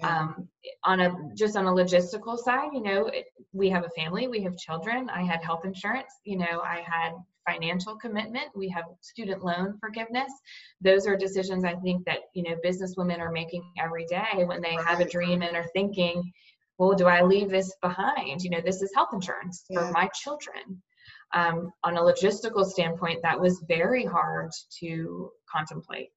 Yeah. 0.00 0.20
Um, 0.20 0.48
on 0.84 1.00
a 1.00 1.12
just 1.34 1.56
on 1.56 1.66
a 1.66 1.72
logistical 1.72 2.38
side, 2.38 2.70
you 2.72 2.82
know, 2.82 3.06
it, 3.06 3.26
we 3.52 3.68
have 3.70 3.84
a 3.84 3.90
family, 3.90 4.28
we 4.28 4.42
have 4.42 4.56
children. 4.56 5.10
I 5.10 5.22
had 5.22 5.42
health 5.42 5.64
insurance. 5.64 6.12
You 6.24 6.38
know, 6.38 6.62
I 6.64 6.84
had 6.86 7.12
financial 7.48 7.96
commitment. 7.96 8.46
We 8.54 8.68
have 8.68 8.84
student 9.00 9.44
loan 9.44 9.76
forgiveness. 9.80 10.30
Those 10.80 11.06
are 11.06 11.16
decisions 11.16 11.64
I 11.64 11.74
think 11.76 12.04
that 12.06 12.18
you 12.34 12.42
know 12.42 12.56
business 12.62 12.94
women 12.96 13.20
are 13.20 13.32
making 13.32 13.64
every 13.78 14.06
day 14.06 14.44
when 14.44 14.60
they 14.60 14.74
have 14.74 15.00
a 15.00 15.08
dream 15.08 15.42
and 15.42 15.56
are 15.56 15.68
thinking, 15.72 16.32
well, 16.78 16.94
do 16.94 17.06
I 17.06 17.22
leave 17.22 17.50
this 17.50 17.74
behind? 17.82 18.42
You 18.42 18.50
know, 18.50 18.60
this 18.64 18.82
is 18.82 18.92
health 18.94 19.10
insurance 19.12 19.64
yeah. 19.68 19.80
for 19.80 19.92
my 19.92 20.08
children. 20.14 20.82
Um, 21.34 21.72
on 21.84 21.96
a 21.96 22.00
logistical 22.00 22.64
standpoint, 22.64 23.20
that 23.22 23.38
was 23.38 23.62
very 23.68 24.04
hard 24.04 24.50
to 24.80 25.30
contemplate. 25.50 26.10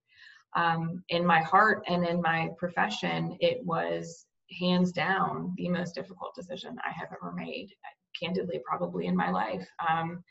Um, 0.56 1.04
in 1.10 1.26
my 1.26 1.42
heart 1.42 1.84
and 1.88 2.06
in 2.06 2.22
my 2.22 2.50
profession, 2.58 3.38
it 3.40 3.66
was 3.66 4.26
hands 4.60 4.92
down 4.92 5.54
the 5.58 5.70
most 5.70 5.96
difficult 5.96 6.36
decision 6.36 6.78
I 6.86 6.92
have 6.92 7.10
ever 7.14 7.32
made, 7.32 7.70
candidly, 8.20 8.60
probably 8.66 9.08
in 9.08 9.16
my 9.16 9.32
life. 9.32 9.66
Um, 9.88 10.24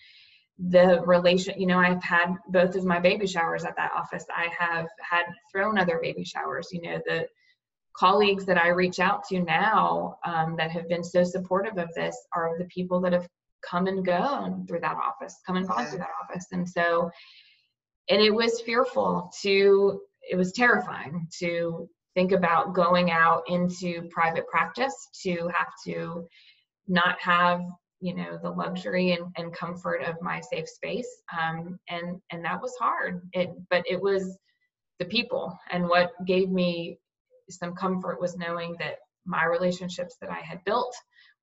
the 0.58 1.00
relation, 1.06 1.58
you 1.58 1.66
know, 1.66 1.78
I've 1.78 2.02
had 2.02 2.34
both 2.48 2.74
of 2.74 2.84
my 2.84 3.00
baby 3.00 3.26
showers 3.26 3.64
at 3.64 3.76
that 3.76 3.92
office. 3.96 4.26
I 4.34 4.48
have 4.58 4.88
had 5.00 5.24
thrown 5.50 5.78
other 5.78 5.98
baby 6.02 6.24
showers, 6.24 6.68
you 6.70 6.82
know, 6.82 7.00
the 7.06 7.26
colleagues 7.96 8.44
that 8.44 8.58
I 8.58 8.68
reach 8.68 9.00
out 9.00 9.24
to 9.28 9.40
now 9.40 10.18
um, 10.24 10.56
that 10.56 10.70
have 10.70 10.88
been 10.88 11.02
so 11.02 11.24
supportive 11.24 11.78
of 11.78 11.92
this 11.94 12.16
are 12.34 12.58
the 12.58 12.66
people 12.66 13.00
that 13.00 13.12
have 13.12 13.26
come 13.62 13.86
and 13.86 14.04
gone 14.04 14.66
through 14.66 14.80
that 14.80 14.96
office, 14.96 15.40
come 15.46 15.56
and 15.56 15.66
gone 15.66 15.86
through 15.86 15.98
that 15.98 16.08
office. 16.22 16.46
And 16.52 16.68
so, 16.68 17.10
and 18.08 18.20
it 18.20 18.34
was 18.34 18.60
fearful 18.60 19.30
to, 19.42 20.00
it 20.30 20.36
was 20.36 20.52
terrifying 20.52 21.26
to 21.40 21.88
think 22.14 22.32
about 22.32 22.74
going 22.74 23.10
out 23.10 23.42
into 23.48 24.08
private 24.10 24.46
practice, 24.48 24.94
to 25.22 25.50
have 25.56 25.68
to 25.86 26.26
not 26.88 27.16
have 27.20 27.60
you 28.00 28.14
know 28.14 28.38
the 28.42 28.50
luxury 28.50 29.12
and, 29.12 29.26
and 29.36 29.52
comfort 29.52 30.02
of 30.02 30.14
my 30.22 30.40
safe 30.40 30.66
space 30.66 31.08
um, 31.38 31.78
and 31.90 32.18
and 32.32 32.42
that 32.42 32.60
was 32.60 32.74
hard 32.80 33.20
it 33.34 33.50
but 33.68 33.84
it 33.86 34.00
was 34.00 34.38
the 34.98 35.04
people 35.04 35.54
and 35.70 35.86
what 35.86 36.12
gave 36.26 36.48
me 36.48 36.98
some 37.50 37.74
comfort 37.74 38.18
was 38.18 38.38
knowing 38.38 38.74
that 38.78 38.96
my 39.26 39.44
relationships 39.44 40.16
that 40.20 40.30
I 40.30 40.40
had 40.40 40.64
built 40.64 40.94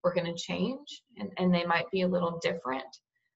were 0.04 0.14
going 0.14 0.26
to 0.26 0.42
change 0.42 1.04
and, 1.18 1.32
and 1.38 1.54
they 1.54 1.66
might 1.66 1.90
be 1.92 2.02
a 2.02 2.08
little 2.08 2.40
different, 2.42 2.86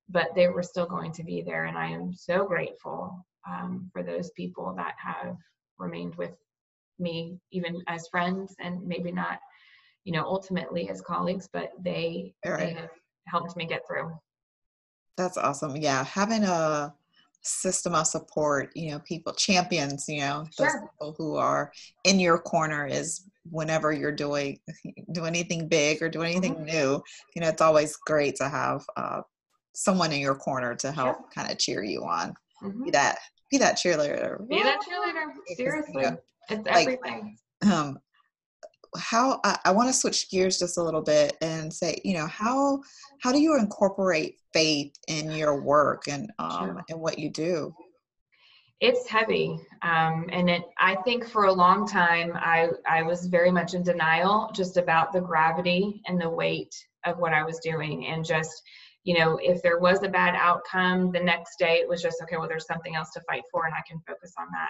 but 0.09 0.29
they 0.35 0.47
were 0.47 0.63
still 0.63 0.85
going 0.85 1.11
to 1.13 1.23
be 1.23 1.41
there. 1.41 1.65
And 1.65 1.77
I 1.77 1.87
am 1.87 2.13
so 2.13 2.45
grateful 2.45 3.25
um, 3.47 3.89
for 3.93 4.03
those 4.03 4.31
people 4.31 4.73
that 4.77 4.95
have 5.03 5.35
remained 5.77 6.15
with 6.15 6.33
me, 6.99 7.39
even 7.51 7.81
as 7.87 8.07
friends, 8.07 8.55
and 8.59 8.85
maybe 8.87 9.11
not, 9.11 9.39
you 10.03 10.13
know, 10.13 10.23
ultimately 10.23 10.89
as 10.89 11.01
colleagues, 11.01 11.49
but 11.51 11.71
they, 11.81 12.33
right. 12.45 12.59
they 12.59 12.73
have 12.73 12.89
helped 13.27 13.55
me 13.55 13.65
get 13.65 13.81
through. 13.87 14.11
That's 15.17 15.37
awesome. 15.37 15.75
Yeah. 15.75 16.03
Having 16.03 16.43
a, 16.43 16.93
system 17.43 17.95
of 17.95 18.05
support 18.05 18.69
you 18.75 18.91
know 18.91 18.99
people 18.99 19.33
champions 19.33 20.07
you 20.07 20.19
know 20.19 20.45
sure. 20.55 20.67
those 20.67 20.75
people 20.75 21.15
who 21.17 21.35
are 21.37 21.71
in 22.03 22.19
your 22.19 22.37
corner 22.37 22.85
is 22.85 23.21
whenever 23.49 23.91
you're 23.91 24.11
doing 24.11 24.59
do 25.11 25.25
anything 25.25 25.67
big 25.67 26.01
or 26.03 26.09
do 26.09 26.21
anything 26.21 26.53
mm-hmm. 26.53 26.65
new 26.65 27.03
you 27.35 27.41
know 27.41 27.47
it's 27.47 27.61
always 27.61 27.95
great 27.95 28.35
to 28.35 28.47
have 28.47 28.85
uh, 28.95 29.21
someone 29.73 30.11
in 30.11 30.19
your 30.19 30.35
corner 30.35 30.75
to 30.75 30.91
help 30.91 31.17
sure. 31.17 31.25
kind 31.33 31.51
of 31.51 31.57
cheer 31.57 31.83
you 31.83 32.03
on 32.03 32.33
mm-hmm. 32.63 32.83
be 32.83 32.91
that 32.91 33.17
be 33.49 33.57
that 33.57 33.77
cheerleader 33.77 34.47
be 34.47 34.61
that 34.63 34.79
cheerleader 34.79 35.55
seriously 35.55 35.93
you 35.95 36.01
know, 36.01 36.17
it's 36.49 36.67
everything 36.67 37.37
like, 37.61 37.71
um 37.71 37.97
how 38.97 39.39
I, 39.43 39.57
I 39.65 39.71
want 39.71 39.89
to 39.89 39.93
switch 39.93 40.29
gears 40.29 40.59
just 40.59 40.77
a 40.77 40.83
little 40.83 41.01
bit 41.01 41.37
and 41.41 41.71
say, 41.71 41.99
you 42.03 42.13
know, 42.13 42.27
how 42.27 42.81
how 43.21 43.31
do 43.31 43.39
you 43.39 43.57
incorporate 43.57 44.37
faith 44.53 44.93
in 45.07 45.31
your 45.31 45.61
work 45.61 46.07
and 46.07 46.31
um, 46.39 46.65
sure. 46.65 46.83
and 46.89 46.99
what 46.99 47.19
you 47.19 47.29
do? 47.29 47.73
It's 48.79 49.07
heavy, 49.07 49.59
um, 49.83 50.27
and 50.31 50.49
it. 50.49 50.63
I 50.79 50.95
think 51.03 51.27
for 51.27 51.45
a 51.45 51.53
long 51.53 51.87
time, 51.87 52.31
I 52.35 52.69
I 52.89 53.03
was 53.03 53.27
very 53.27 53.51
much 53.51 53.75
in 53.75 53.83
denial 53.83 54.49
just 54.53 54.77
about 54.77 55.13
the 55.13 55.21
gravity 55.21 56.01
and 56.07 56.19
the 56.19 56.29
weight 56.29 56.75
of 57.05 57.19
what 57.19 57.31
I 57.33 57.43
was 57.43 57.59
doing, 57.59 58.07
and 58.07 58.25
just 58.25 58.63
you 59.03 59.17
know, 59.17 59.39
if 59.41 59.61
there 59.61 59.79
was 59.79 60.03
a 60.03 60.09
bad 60.09 60.35
outcome, 60.35 61.11
the 61.11 61.19
next 61.19 61.57
day 61.57 61.75
it 61.75 61.87
was 61.87 62.01
just 62.01 62.21
okay. 62.21 62.37
Well, 62.37 62.47
there's 62.47 62.67
something 62.67 62.95
else 62.95 63.11
to 63.11 63.21
fight 63.21 63.43
for, 63.51 63.65
and 63.65 63.73
I 63.73 63.81
can 63.87 63.99
focus 64.07 64.33
on 64.37 64.47
that 64.51 64.69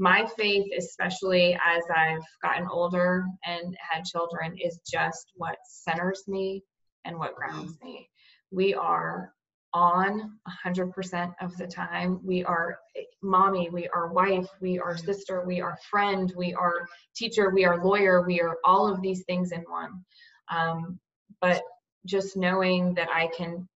my 0.00 0.26
faith, 0.38 0.66
especially 0.76 1.52
as 1.54 1.82
I've 1.94 2.24
gotten 2.42 2.66
older 2.66 3.26
and 3.44 3.76
had 3.78 4.02
children, 4.06 4.56
is 4.56 4.80
just 4.90 5.30
what 5.34 5.58
centers 5.66 6.24
me 6.26 6.64
and 7.04 7.18
what 7.18 7.34
grounds 7.34 7.76
mm. 7.76 7.84
me. 7.84 8.08
We 8.50 8.72
are 8.72 9.34
on 9.74 10.38
100% 10.66 11.34
of 11.42 11.54
the 11.58 11.66
time. 11.66 12.18
We 12.24 12.42
are 12.44 12.78
mommy, 13.22 13.68
we 13.68 13.88
are 13.88 14.10
wife, 14.10 14.48
we 14.62 14.78
are 14.78 14.94
mm. 14.94 15.04
sister, 15.04 15.44
we 15.46 15.60
are 15.60 15.78
friend, 15.90 16.32
we 16.34 16.54
are 16.54 16.88
teacher, 17.14 17.50
we 17.50 17.66
are 17.66 17.84
lawyer, 17.84 18.26
we 18.26 18.40
are 18.40 18.56
all 18.64 18.90
of 18.90 19.02
these 19.02 19.22
things 19.24 19.52
in 19.52 19.60
one. 19.68 20.02
Um, 20.50 20.98
but 21.42 21.62
just 22.06 22.36
knowing 22.36 22.94
that 22.94 23.08
I 23.10 23.28
can 23.36 23.68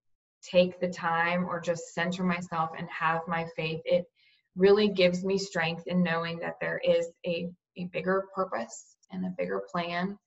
take 0.42 0.80
the 0.80 0.88
time 0.88 1.44
or 1.44 1.60
just 1.60 1.94
center 1.94 2.22
myself 2.22 2.70
and 2.76 2.88
have 2.90 3.22
my 3.26 3.46
faith, 3.56 3.80
it 3.84 4.04
really 4.56 4.88
gives 4.88 5.24
me 5.24 5.38
strength 5.38 5.87
in 5.87 6.02
knowing 6.02 6.38
that 6.38 6.56
there 6.60 6.80
is 6.84 7.08
a, 7.26 7.48
a 7.76 7.84
bigger 7.87 8.26
purpose 8.34 8.96
and 9.10 9.24
a 9.24 9.34
bigger 9.37 9.62
plan 9.70 10.18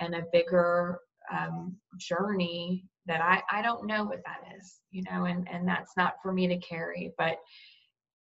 and 0.00 0.14
a 0.14 0.24
bigger 0.32 0.98
um, 1.32 1.76
journey 1.98 2.84
that 3.06 3.20
I, 3.20 3.42
I 3.50 3.62
don't 3.62 3.86
know 3.86 4.04
what 4.04 4.22
that 4.24 4.40
is, 4.58 4.80
you 4.90 5.02
know, 5.10 5.24
and, 5.24 5.48
and 5.50 5.66
that's 5.68 5.96
not 5.96 6.14
for 6.22 6.32
me 6.32 6.46
to 6.48 6.58
carry, 6.58 7.12
but 7.18 7.38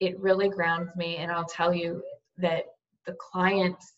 it 0.01 0.19
really 0.19 0.49
grounds 0.49 0.95
me. 0.97 1.17
And 1.17 1.31
I'll 1.31 1.45
tell 1.45 1.75
you 1.75 2.03
that 2.39 2.65
the 3.07 3.15
clients, 3.33 3.93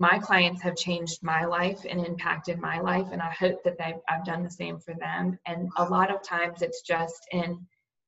my 0.00 0.18
clients 0.18 0.62
have 0.62 0.76
changed 0.76 1.22
my 1.22 1.44
life 1.44 1.84
and 1.88 2.04
impacted 2.04 2.58
my 2.58 2.80
life. 2.80 3.08
And 3.12 3.20
I 3.20 3.30
hope 3.30 3.62
that 3.64 3.76
they've, 3.78 4.00
I've 4.08 4.24
done 4.24 4.42
the 4.42 4.50
same 4.50 4.80
for 4.80 4.94
them. 4.94 5.38
And 5.46 5.68
a 5.76 5.84
lot 5.84 6.12
of 6.12 6.22
times 6.22 6.62
it's 6.62 6.80
just 6.80 7.28
in 7.32 7.64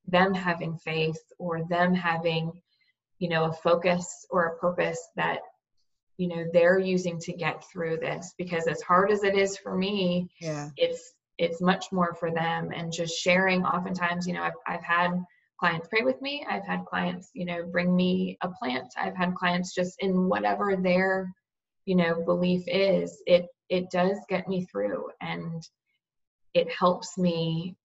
them 0.08 0.34
having 0.34 0.76
faith 0.78 1.20
or 1.38 1.62
them 1.68 1.94
having 1.94 2.52
you 3.18 3.28
know 3.28 3.44
a 3.44 3.52
focus 3.52 4.26
or 4.30 4.46
a 4.46 4.58
purpose 4.58 5.00
that 5.14 5.38
you 6.16 6.26
know 6.26 6.44
they're 6.52 6.78
using 6.78 7.18
to 7.20 7.32
get 7.32 7.64
through 7.70 7.96
this 7.98 8.34
because 8.36 8.66
as 8.66 8.82
hard 8.82 9.12
as 9.12 9.22
it 9.22 9.36
is 9.36 9.56
for 9.56 9.76
me 9.76 10.28
yeah 10.40 10.68
it's 10.76 11.12
it's 11.38 11.60
much 11.60 11.92
more 11.92 12.14
for 12.14 12.32
them 12.32 12.70
and 12.74 12.92
just 12.92 13.16
sharing 13.16 13.64
oftentimes 13.64 14.26
you 14.26 14.34
know 14.34 14.42
i've, 14.42 14.52
I've 14.66 14.82
had 14.82 15.10
clients 15.58 15.86
pray 15.88 16.02
with 16.02 16.20
me 16.20 16.44
i've 16.50 16.66
had 16.66 16.84
clients 16.84 17.30
you 17.32 17.44
know 17.44 17.64
bring 17.64 17.94
me 17.94 18.36
a 18.42 18.48
plant 18.48 18.92
i've 18.96 19.16
had 19.16 19.36
clients 19.36 19.72
just 19.72 19.94
in 20.00 20.28
whatever 20.28 20.76
their 20.76 21.32
you 21.84 21.96
know 21.96 22.22
belief 22.24 22.62
is 22.66 23.22
it 23.26 23.46
it 23.68 23.90
does 23.90 24.18
get 24.28 24.48
me 24.48 24.64
through 24.66 25.08
and 25.20 25.66
it 26.54 26.70
helps 26.70 27.18
me 27.18 27.76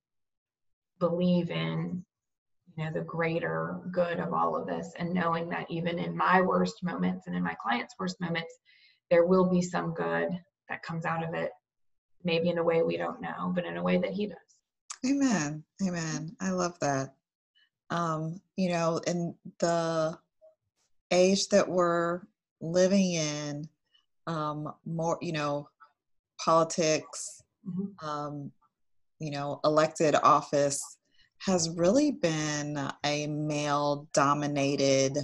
believe 0.99 1.49
in 1.49 2.03
you 2.75 2.83
know 2.83 2.91
the 2.91 3.01
greater 3.01 3.79
good 3.91 4.19
of 4.19 4.33
all 4.33 4.55
of 4.55 4.67
this 4.67 4.93
and 4.97 5.13
knowing 5.13 5.49
that 5.49 5.65
even 5.69 5.97
in 5.99 6.15
my 6.15 6.41
worst 6.41 6.83
moments 6.83 7.27
and 7.27 7.35
in 7.35 7.43
my 7.43 7.55
clients 7.61 7.95
worst 7.99 8.19
moments 8.21 8.53
there 9.09 9.25
will 9.25 9.49
be 9.49 9.61
some 9.61 9.93
good 9.93 10.29
that 10.69 10.83
comes 10.83 11.05
out 11.05 11.27
of 11.27 11.33
it 11.33 11.51
maybe 12.23 12.49
in 12.49 12.57
a 12.57 12.63
way 12.63 12.83
we 12.83 12.97
don't 12.97 13.21
know 13.21 13.51
but 13.53 13.65
in 13.65 13.77
a 13.77 13.83
way 13.83 13.97
that 13.97 14.11
he 14.11 14.27
does. 14.27 14.37
Amen. 15.05 15.63
Amen. 15.81 16.35
I 16.39 16.51
love 16.51 16.77
that. 16.79 17.13
Um 17.89 18.41
you 18.55 18.69
know 18.69 18.99
in 19.07 19.35
the 19.59 20.17
age 21.11 21.47
that 21.49 21.69
we're 21.69 22.21
living 22.59 23.13
in 23.13 23.69
um 24.27 24.71
more 24.85 25.17
you 25.21 25.31
know 25.31 25.67
politics 26.43 27.41
mm-hmm. 27.67 28.07
um 28.07 28.51
you 29.19 29.31
know 29.31 29.59
elected 29.63 30.15
office 30.15 30.97
has 31.39 31.69
really 31.77 32.11
been 32.11 32.89
a 33.05 33.27
male 33.27 34.07
dominated 34.13 35.17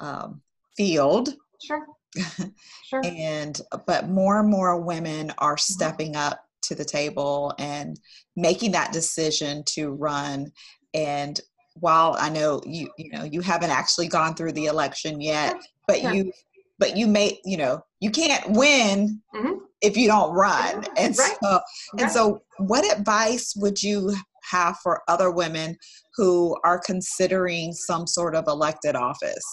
um, 0.00 0.42
field. 0.76 1.30
Sure. 1.62 1.86
Sure. 2.86 3.02
and 3.04 3.60
but 3.86 4.08
more 4.08 4.40
and 4.40 4.50
more 4.50 4.80
women 4.80 5.30
are 5.38 5.54
mm-hmm. 5.54 5.72
stepping 5.72 6.16
up 6.16 6.44
to 6.62 6.74
the 6.74 6.84
table 6.84 7.54
and 7.60 8.00
making 8.34 8.72
that 8.72 8.92
decision 8.92 9.62
to 9.66 9.92
run 9.92 10.50
and 10.92 11.40
while 11.74 12.16
I 12.18 12.28
know 12.28 12.60
you 12.66 12.90
you 12.98 13.12
know 13.12 13.22
you 13.22 13.42
haven't 13.42 13.70
actually 13.70 14.08
gone 14.08 14.34
through 14.34 14.52
the 14.52 14.66
election 14.66 15.20
yet, 15.20 15.54
but 15.86 16.02
yeah. 16.02 16.12
you 16.12 16.32
but 16.80 16.96
you 16.96 17.06
may 17.06 17.38
you 17.44 17.56
know 17.56 17.80
you 18.00 18.10
can't 18.10 18.50
win 18.50 19.22
mm-hmm. 19.32 19.58
if 19.80 19.96
you 19.96 20.08
don't 20.08 20.34
run, 20.34 20.84
and 20.96 21.16
right. 21.16 21.36
so 21.40 21.60
and 21.92 22.02
right. 22.02 22.10
so 22.10 22.42
what 22.58 22.90
advice 22.98 23.54
would 23.56 23.80
you 23.80 24.12
have 24.50 24.76
for 24.82 25.02
other 25.08 25.30
women 25.30 25.76
who 26.16 26.56
are 26.64 26.80
considering 26.84 27.72
some 27.72 28.06
sort 28.06 28.34
of 28.34 28.46
elected 28.48 28.96
office? 28.96 29.44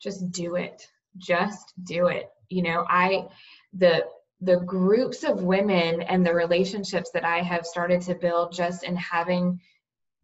Just 0.00 0.30
do 0.30 0.56
it. 0.56 0.86
Just 1.16 1.72
do 1.84 2.06
it. 2.06 2.28
You 2.48 2.62
know, 2.62 2.86
I, 2.88 3.26
the, 3.72 4.06
the 4.40 4.60
groups 4.60 5.24
of 5.24 5.42
women 5.42 6.02
and 6.02 6.24
the 6.24 6.32
relationships 6.32 7.10
that 7.12 7.24
I 7.24 7.42
have 7.42 7.66
started 7.66 8.00
to 8.02 8.14
build 8.14 8.52
just 8.52 8.84
in 8.84 8.96
having 8.96 9.60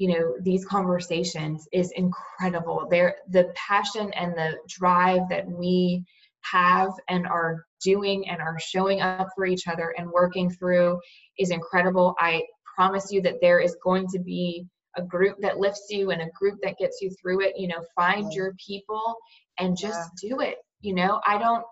you 0.05 0.11
know 0.11 0.35
these 0.43 0.67
conversations 0.67 1.67
is 1.73 1.91
incredible. 1.97 2.87
There 2.91 3.17
the 3.31 3.51
passion 3.55 4.13
and 4.13 4.35
the 4.35 4.59
drive 4.69 5.23
that 5.31 5.49
we 5.49 6.05
have 6.43 6.91
and 7.09 7.27
are 7.27 7.65
doing 7.83 8.29
and 8.29 8.39
are 8.39 8.59
showing 8.61 9.01
up 9.01 9.29
for 9.35 9.47
each 9.47 9.67
other 9.67 9.95
and 9.97 10.11
working 10.11 10.51
through 10.51 11.01
is 11.39 11.49
incredible. 11.49 12.15
I 12.19 12.43
promise 12.77 13.11
you 13.11 13.23
that 13.23 13.41
there 13.41 13.61
is 13.61 13.79
going 13.83 14.07
to 14.09 14.19
be 14.19 14.67
a 14.99 15.03
group 15.03 15.39
that 15.41 15.57
lifts 15.57 15.87
you 15.89 16.11
and 16.11 16.21
a 16.21 16.31
group 16.39 16.59
that 16.63 16.77
gets 16.77 16.99
you 17.01 17.11
through 17.19 17.41
it. 17.41 17.55
You 17.57 17.69
know 17.69 17.83
find 17.97 18.31
your 18.35 18.55
people 18.67 19.17
and 19.59 19.75
just 19.75 20.11
yeah. 20.23 20.29
do 20.29 20.41
it. 20.41 20.57
You 20.83 20.95
know 20.95 21.19
i 21.27 21.39
don't 21.39 21.65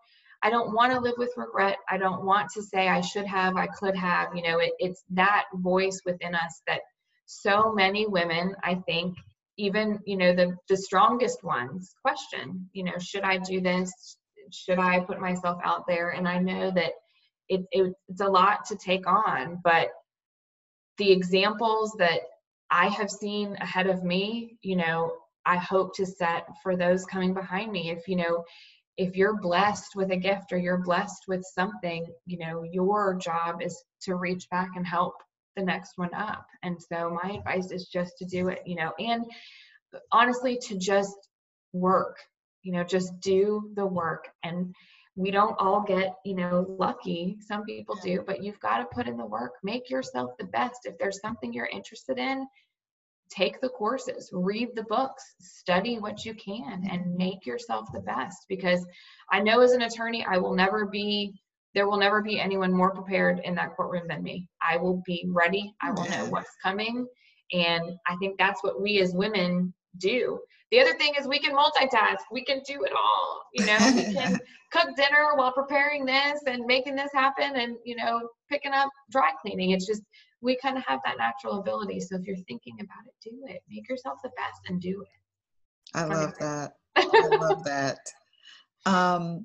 i 0.42 0.48
don't 0.48 0.72
want 0.72 0.90
to 0.90 1.00
live 1.00 1.16
with 1.18 1.34
regret. 1.36 1.76
I 1.90 1.98
don't 1.98 2.24
want 2.24 2.48
to 2.54 2.62
say 2.62 2.88
i 2.88 3.02
should 3.02 3.26
have 3.26 3.56
i 3.56 3.66
could 3.66 3.94
have. 3.94 4.28
You 4.34 4.42
know 4.42 4.58
it, 4.58 4.72
it's 4.78 5.04
that 5.10 5.44
voice 5.52 6.00
within 6.06 6.34
us 6.34 6.62
that 6.66 6.80
so 7.26 7.72
many 7.72 8.06
women 8.06 8.54
i 8.62 8.74
think 8.86 9.16
even 9.58 9.98
you 10.06 10.16
know 10.16 10.34
the 10.34 10.56
the 10.68 10.76
strongest 10.76 11.42
ones 11.44 11.94
question 12.04 12.68
you 12.72 12.84
know 12.84 12.98
should 12.98 13.22
i 13.22 13.36
do 13.38 13.60
this 13.60 14.16
should 14.50 14.78
i 14.78 15.00
put 15.00 15.20
myself 15.20 15.58
out 15.64 15.86
there 15.86 16.10
and 16.10 16.26
i 16.26 16.38
know 16.38 16.70
that 16.70 16.92
it, 17.48 17.62
it 17.70 17.92
it's 18.08 18.20
a 18.20 18.26
lot 18.26 18.64
to 18.64 18.76
take 18.76 19.06
on 19.06 19.60
but 19.62 19.88
the 20.98 21.10
examples 21.10 21.94
that 21.98 22.20
I 22.72 22.88
have 22.88 23.10
seen 23.10 23.54
ahead 23.60 23.86
of 23.86 24.02
me, 24.02 24.56
you 24.62 24.76
know, 24.76 25.12
I 25.44 25.56
hope 25.58 25.94
to 25.96 26.06
set 26.06 26.46
for 26.62 26.74
those 26.74 27.04
coming 27.04 27.34
behind 27.34 27.70
me. 27.70 27.90
If, 27.90 28.08
you 28.08 28.16
know, 28.16 28.44
if 28.96 29.14
you're 29.14 29.38
blessed 29.40 29.94
with 29.94 30.10
a 30.10 30.16
gift 30.16 30.52
or 30.52 30.58
you're 30.58 30.82
blessed 30.82 31.24
with 31.28 31.44
something, 31.54 32.06
you 32.24 32.38
know, 32.38 32.62
your 32.62 33.14
job 33.14 33.60
is 33.60 33.82
to 34.02 34.14
reach 34.14 34.48
back 34.50 34.70
and 34.74 34.86
help 34.86 35.14
the 35.56 35.62
next 35.62 35.92
one 35.96 36.14
up. 36.14 36.46
And 36.62 36.80
so 36.80 37.18
my 37.22 37.32
advice 37.32 37.70
is 37.70 37.88
just 37.88 38.18
to 38.18 38.24
do 38.24 38.48
it, 38.48 38.60
you 38.66 38.76
know, 38.76 38.92
and 38.98 39.24
honestly 40.10 40.58
to 40.68 40.78
just 40.78 41.16
work, 41.72 42.18
you 42.62 42.72
know, 42.72 42.84
just 42.84 43.18
do 43.20 43.70
the 43.74 43.86
work. 43.86 44.28
And 44.42 44.74
we 45.14 45.30
don't 45.30 45.56
all 45.58 45.82
get 45.82 46.14
you 46.24 46.34
know 46.34 46.64
lucky. 46.78 47.36
Some 47.46 47.64
people 47.64 47.96
do 48.02 48.24
but 48.26 48.42
you've 48.42 48.60
got 48.60 48.78
to 48.78 48.86
put 48.86 49.06
in 49.06 49.16
the 49.16 49.26
work. 49.26 49.52
Make 49.62 49.90
yourself 49.90 50.30
the 50.38 50.46
best. 50.46 50.80
If 50.84 50.96
there's 50.98 51.20
something 51.20 51.52
you're 51.52 51.66
interested 51.66 52.18
in 52.18 52.46
take 53.34 53.60
the 53.60 53.68
courses 53.68 54.28
read 54.32 54.68
the 54.74 54.82
books 54.84 55.34
study 55.40 55.98
what 55.98 56.24
you 56.24 56.34
can 56.34 56.86
and 56.90 57.14
make 57.16 57.46
yourself 57.46 57.88
the 57.92 58.00
best. 58.00 58.46
Because 58.48 58.84
i 59.30 59.40
know 59.40 59.60
as 59.60 59.72
an 59.72 59.82
attorney 59.82 60.24
i 60.28 60.38
will 60.38 60.54
never 60.54 60.86
be 60.86 61.41
there 61.74 61.88
will 61.88 61.98
never 61.98 62.22
be 62.22 62.40
anyone 62.40 62.72
more 62.72 62.94
prepared 62.94 63.40
in 63.44 63.54
that 63.54 63.74
courtroom 63.76 64.06
than 64.08 64.22
me 64.22 64.48
i 64.60 64.76
will 64.76 65.02
be 65.06 65.24
ready 65.28 65.74
i 65.82 65.90
will 65.90 66.08
know 66.08 66.26
what's 66.26 66.56
coming 66.62 67.06
and 67.52 67.92
i 68.06 68.16
think 68.16 68.36
that's 68.38 68.62
what 68.62 68.80
we 68.80 69.00
as 69.00 69.14
women 69.14 69.72
do 69.98 70.38
the 70.72 70.80
other 70.80 70.94
thing 70.94 71.12
is 71.20 71.28
we 71.28 71.38
can 71.38 71.54
multitask. 71.54 72.24
We 72.32 72.42
can 72.42 72.62
do 72.66 72.82
it 72.82 72.92
all. 72.96 73.42
You 73.52 73.66
know, 73.66 73.76
we 73.94 74.14
can 74.14 74.38
cook 74.72 74.96
dinner 74.96 75.36
while 75.36 75.52
preparing 75.52 76.06
this 76.06 76.40
and 76.46 76.64
making 76.64 76.96
this 76.96 77.10
happen 77.12 77.56
and, 77.56 77.76
you 77.84 77.94
know, 77.94 78.26
picking 78.50 78.72
up 78.72 78.88
dry 79.10 79.32
cleaning. 79.42 79.72
It's 79.72 79.86
just, 79.86 80.00
we 80.40 80.56
kind 80.56 80.78
of 80.78 80.84
have 80.86 81.00
that 81.04 81.18
natural 81.18 81.60
ability. 81.60 82.00
So 82.00 82.16
if 82.16 82.22
you're 82.26 82.38
thinking 82.48 82.76
about 82.80 83.06
it, 83.06 83.12
do 83.22 83.44
it. 83.48 83.62
Make 83.68 83.86
yourself 83.86 84.20
the 84.24 84.30
best 84.30 84.60
and 84.68 84.80
do 84.80 85.02
it. 85.02 85.94
I 85.94 86.04
love 86.04 86.32
that. 86.40 86.72
I 86.96 87.36
love 87.38 87.64
that. 87.64 87.98
Um, 88.86 89.44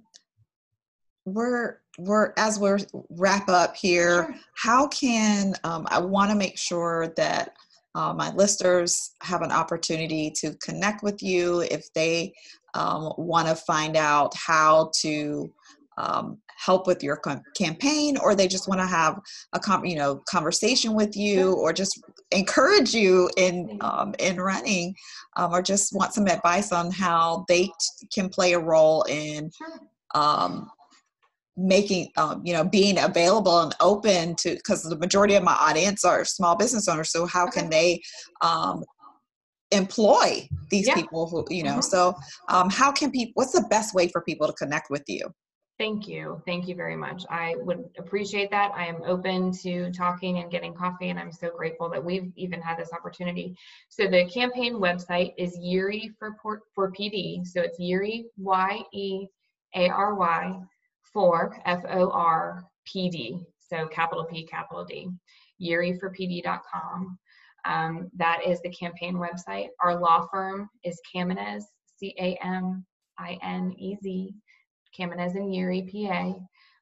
we're 1.28 1.80
we're 2.00 2.34
as 2.38 2.58
we're 2.58 2.80
wrap 3.10 3.50
up 3.50 3.76
here 3.76 4.26
sure. 4.26 4.36
how 4.56 4.88
can 4.88 5.54
um, 5.64 5.86
i 5.90 6.00
want 6.00 6.32
to 6.32 6.38
make 6.38 6.58
sure 6.58 7.14
that 7.18 7.54
uh, 7.96 8.14
my 8.14 8.32
listeners 8.34 9.16
have 9.22 9.42
an 9.42 9.52
opportunity 9.52 10.32
to 10.32 10.54
connect 10.64 11.04
with 11.04 11.22
you 11.22 11.62
if 11.62 11.92
they 11.94 12.32
um, 12.76 13.12
want 13.18 13.48
to 13.48 13.56
find 13.56 13.98
out 13.98 14.34
how 14.36 14.92
to 15.02 15.52
um, 15.98 16.38
help 16.58 16.88
with 16.88 17.04
your 17.04 17.20
campaign 17.56 18.18
or 18.18 18.36
they 18.36 18.48
just 18.48 18.68
want 18.70 18.80
to 18.80 18.88
have 18.88 19.20
a 19.54 19.60
com- 19.60 19.86
you 19.86 19.96
know 19.96 20.22
conversation 20.30 20.94
with 20.94 21.18
you 21.18 21.54
or 21.54 21.74
just 21.74 22.02
encourage 22.32 22.94
you 22.94 23.30
in 23.36 23.78
um, 23.82 24.14
in 24.20 24.38
running 24.38 24.94
um, 25.36 25.52
or 25.52 25.62
just 25.62 25.94
want 25.94 26.14
some 26.14 26.28
advice 26.28 26.72
on 26.72 26.90
how 26.92 27.44
they 27.50 27.66
t- 27.66 28.08
can 28.14 28.30
play 28.30 28.54
a 28.54 28.60
role 28.60 29.04
in 29.10 29.50
um, 30.16 30.70
making 31.58 32.10
um, 32.18 32.42
you 32.46 32.54
know 32.54 32.64
being 32.64 33.00
available 33.00 33.60
and 33.60 33.76
open 33.80 34.36
to 34.36 34.56
because 34.56 34.84
the 34.84 34.98
majority 34.98 35.36
of 35.36 35.44
my 35.44 35.56
audience 35.60 36.06
are 36.06 36.24
small 36.24 36.56
business 36.56 36.88
owners 36.88 37.12
so 37.12 37.26
how 37.26 37.48
can 37.48 37.70
they 37.70 38.02
um, 38.42 38.84
employ 39.72 40.48
these 40.70 40.88
yeah. 40.88 40.96
people 40.96 41.28
who 41.28 41.44
you 41.50 41.64
know 41.64 41.72
mm-hmm. 41.72 41.82
so 41.82 42.14
um, 42.50 42.70
how 42.70 42.92
can 42.92 43.12
people 43.12 43.32
what's 43.36 43.54
the 43.54 43.66
best 43.70 43.96
way 43.96 44.08
for 44.08 44.22
people 44.22 44.48
to 44.48 44.54
connect 44.54 44.90
with 44.90 45.04
you 45.08 45.22
Thank 45.80 46.08
you. 46.08 46.42
Thank 46.48 46.68
you 46.68 46.74
very 46.74 46.96
much. 46.96 47.24
I 47.30 47.54
would 47.60 47.86
appreciate 48.00 48.50
that. 48.50 48.72
I 48.74 48.88
am 48.88 49.04
open 49.06 49.52
to 49.60 49.92
talking 49.92 50.40
and 50.40 50.50
getting 50.50 50.74
coffee, 50.74 51.10
and 51.10 51.20
I'm 51.20 51.32
so 51.32 51.52
grateful 51.56 51.88
that 51.90 52.04
we've 52.04 52.32
even 52.36 52.60
had 52.64 52.80
this 52.80 52.92
opportunity. 52.92 53.56
So 53.90 54.08
the 54.08 54.26
campaign 54.26 54.74
website 54.74 55.34
is 55.38 55.56
Yeary 55.60 56.16
for 56.18 56.36
Port, 56.42 56.62
for 56.74 56.92
PD. 56.92 57.46
So 57.46 57.62
it's 57.62 57.80
Yeary 57.80 58.24
Y 58.38 58.82
E 58.92 59.28
A 59.76 59.90
R 59.90 60.16
Y 60.16 60.60
for 61.18 61.58
F 61.66 61.84
O 61.90 62.12
R 62.12 62.64
P 62.86 63.10
D. 63.10 63.40
So 63.58 63.88
capital 63.88 64.26
P, 64.26 64.46
capital 64.46 64.86
D. 64.86 65.10
YearyForPD.com. 65.60 67.18
Um, 67.66 68.12
that 68.16 68.42
is 68.46 68.62
the 68.62 68.70
campaign 68.70 69.16
website. 69.16 69.70
Our 69.82 70.00
law 70.00 70.28
firm 70.32 70.70
is 70.84 71.02
Caminez, 71.12 71.64
C 71.98 72.14
A 72.20 72.38
M 72.46 72.86
I 73.18 73.40
N 73.42 73.74
E 73.80 73.96
Z 74.04 74.36
Caminez 74.96 75.34
and 75.34 75.52
Yeary, 75.52 75.92
PA. 75.92 76.36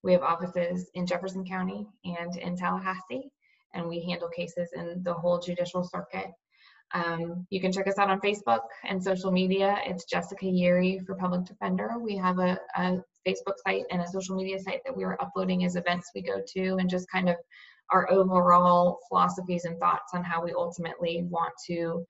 We 0.03 0.11
have 0.11 0.21
offices 0.21 0.89
in 0.95 1.07
Jefferson 1.07 1.45
County 1.45 1.88
and 2.03 2.36
in 2.36 2.57
Tallahassee, 2.57 3.31
and 3.73 3.88
we 3.88 4.03
handle 4.03 4.27
cases 4.27 4.67
in 4.75 5.01
the 5.03 5.13
whole 5.13 5.39
judicial 5.39 5.86
circuit. 5.86 6.27
Um, 6.93 7.45
you 7.49 7.59
can 7.59 7.71
check 7.71 7.88
us 7.88 7.97
out 7.97 8.09
on 8.09 8.21
Facebook 8.21 8.61
and 8.83 9.03
social 9.03 9.31
media. 9.31 9.77
It's 9.86 10.05
Jessica 10.05 10.45
Yeary 10.45 11.05
for 11.05 11.15
Public 11.15 11.45
Defender. 11.45 11.95
We 11.99 12.15
have 12.17 12.39
a, 12.39 12.57
a 12.77 13.01
Facebook 13.27 13.55
site 13.65 13.83
and 13.91 14.01
a 14.01 14.07
social 14.07 14.36
media 14.36 14.59
site 14.59 14.81
that 14.86 14.95
we 14.95 15.03
are 15.03 15.17
uploading 15.21 15.65
as 15.65 15.75
events 15.75 16.11
we 16.13 16.21
go 16.21 16.41
to 16.53 16.77
and 16.77 16.89
just 16.89 17.09
kind 17.09 17.27
of 17.27 17.36
our 17.91 18.09
overall 18.11 18.99
philosophies 19.07 19.65
and 19.65 19.79
thoughts 19.79 20.11
on 20.13 20.23
how 20.23 20.43
we 20.43 20.53
ultimately 20.53 21.23
want 21.29 21.53
to 21.67 22.05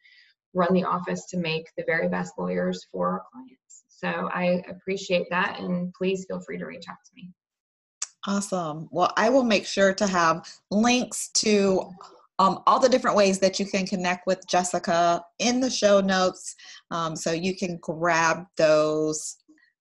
run 0.54 0.74
the 0.74 0.84
office 0.84 1.26
to 1.26 1.38
make 1.38 1.68
the 1.78 1.84
very 1.86 2.08
best 2.08 2.34
lawyers 2.38 2.86
for 2.92 3.10
our 3.10 3.24
clients. 3.32 3.84
So 3.88 4.30
I 4.34 4.64
appreciate 4.70 5.28
that 5.30 5.60
and 5.60 5.94
please 5.94 6.26
feel 6.26 6.40
free 6.40 6.58
to 6.58 6.66
reach 6.66 6.86
out 6.90 6.98
to 7.06 7.12
me. 7.16 7.32
Awesome. 8.28 8.88
Well, 8.92 9.14
I 9.18 9.30
will 9.30 9.44
make 9.44 9.66
sure 9.66 9.94
to 9.94 10.08
have 10.08 10.50
links 10.72 11.30
to 11.36 11.92
um, 12.40 12.60
all 12.68 12.80
the 12.80 12.90
different 12.90 13.16
ways 13.18 13.40
that 13.40 13.60
you 13.60 13.66
can 13.66 13.86
connect 13.86 14.28
with 14.28 14.46
Jessica 14.48 15.24
in 15.40 15.60
the 15.60 15.70
show 15.70 16.02
notes. 16.02 16.56
Um, 16.92 17.16
so 17.16 17.32
you 17.32 17.56
can 17.56 17.78
grab 17.82 18.46
those 18.58 19.38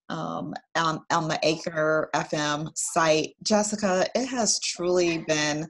um, 0.08 0.54
on, 0.76 1.00
on 1.10 1.28
the 1.28 1.42
Anchor 1.44 2.10
FM 2.14 2.70
site. 2.76 3.30
Jessica, 3.42 4.06
it 4.14 4.26
has 4.26 4.60
truly 4.60 5.18
been 5.26 5.66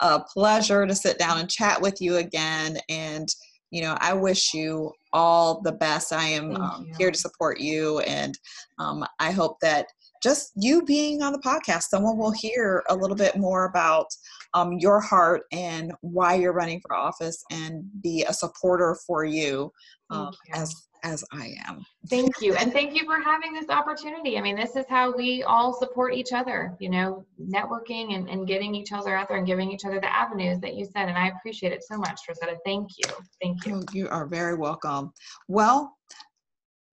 a 0.00 0.20
pleasure 0.20 0.86
to 0.86 0.94
sit 0.94 1.18
down 1.18 1.38
and 1.38 1.50
chat 1.50 1.80
with 1.80 2.00
you 2.00 2.16
again. 2.16 2.78
And 2.88 3.28
you 3.70 3.82
know, 3.82 3.96
I 4.00 4.12
wish 4.12 4.54
you 4.54 4.92
all 5.12 5.60
the 5.60 5.72
best. 5.72 6.12
I 6.12 6.26
am 6.26 6.54
um, 6.54 6.86
here 6.96 7.10
to 7.10 7.18
support 7.18 7.58
you, 7.58 7.98
and 8.00 8.38
um, 8.78 9.04
I 9.18 9.32
hope 9.32 9.58
that 9.62 9.88
just 10.24 10.52
you 10.56 10.82
being 10.82 11.22
on 11.22 11.32
the 11.32 11.38
podcast, 11.38 11.82
someone 11.82 12.16
will 12.16 12.32
hear 12.32 12.82
a 12.88 12.96
little 12.96 13.16
bit 13.16 13.36
more 13.36 13.66
about 13.66 14.06
um, 14.54 14.72
your 14.78 15.00
heart 15.00 15.42
and 15.52 15.92
why 16.00 16.34
you're 16.34 16.52
running 16.52 16.80
for 16.80 16.96
office, 16.96 17.44
and 17.52 17.84
be 18.02 18.24
a 18.26 18.32
supporter 18.32 18.96
for 19.06 19.24
you, 19.24 19.70
um, 20.10 20.32
you. 20.48 20.54
as 20.54 20.74
as 21.04 21.22
I 21.32 21.54
am. 21.68 21.84
Thank 22.08 22.40
you. 22.40 22.54
And 22.54 22.72
thank 22.72 22.94
you 22.94 23.04
for 23.04 23.20
having 23.20 23.52
this 23.52 23.68
opportunity. 23.68 24.38
I 24.38 24.40
mean, 24.40 24.56
this 24.56 24.74
is 24.74 24.86
how 24.88 25.14
we 25.14 25.42
all 25.42 25.74
support 25.74 26.14
each 26.14 26.32
other, 26.32 26.74
you 26.80 26.88
know, 26.88 27.26
networking 27.38 28.14
and, 28.14 28.26
and 28.28 28.46
getting 28.48 28.74
each 28.74 28.90
other 28.90 29.14
out 29.14 29.28
there 29.28 29.36
and 29.36 29.46
giving 29.46 29.70
each 29.70 29.84
other 29.84 30.00
the 30.00 30.10
avenues 30.10 30.60
that 30.60 30.74
you 30.76 30.86
said. 30.86 31.10
And 31.10 31.18
I 31.18 31.28
appreciate 31.28 31.72
it 31.72 31.84
so 31.84 31.98
much, 31.98 32.22
Rosetta. 32.26 32.56
Thank 32.64 32.88
you. 32.96 33.12
Thank 33.42 33.66
you. 33.66 33.82
Oh, 33.82 33.84
you 33.92 34.08
are 34.08 34.26
very 34.26 34.54
welcome. 34.54 35.12
Well, 35.46 35.94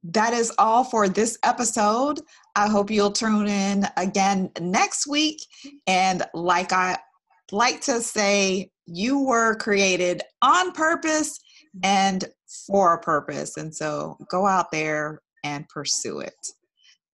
that 0.04 0.34
is 0.34 0.52
all 0.58 0.84
for 0.84 1.08
this 1.08 1.38
episode. 1.44 2.20
I 2.56 2.68
hope 2.68 2.92
you'll 2.92 3.12
tune 3.12 3.48
in 3.48 3.88
again 3.98 4.52
next 4.60 5.08
week. 5.08 5.42
And 5.88 6.24
like 6.34 6.74
I 6.74 6.98
like 7.52 7.82
to 7.82 8.02
say, 8.02 8.70
you 8.86 9.20
were 9.20 9.56
created 9.56 10.22
on 10.42 10.72
purpose 10.72 11.40
and 11.84 12.26
for 12.68 12.96
a 12.96 13.02
purpose. 13.02 13.58
And 13.58 13.74
so 13.74 14.18
go 14.30 14.46
out 14.46 14.72
there 14.72 15.22
and 15.44 15.68
pursue 15.70 16.20
it. 16.20 16.48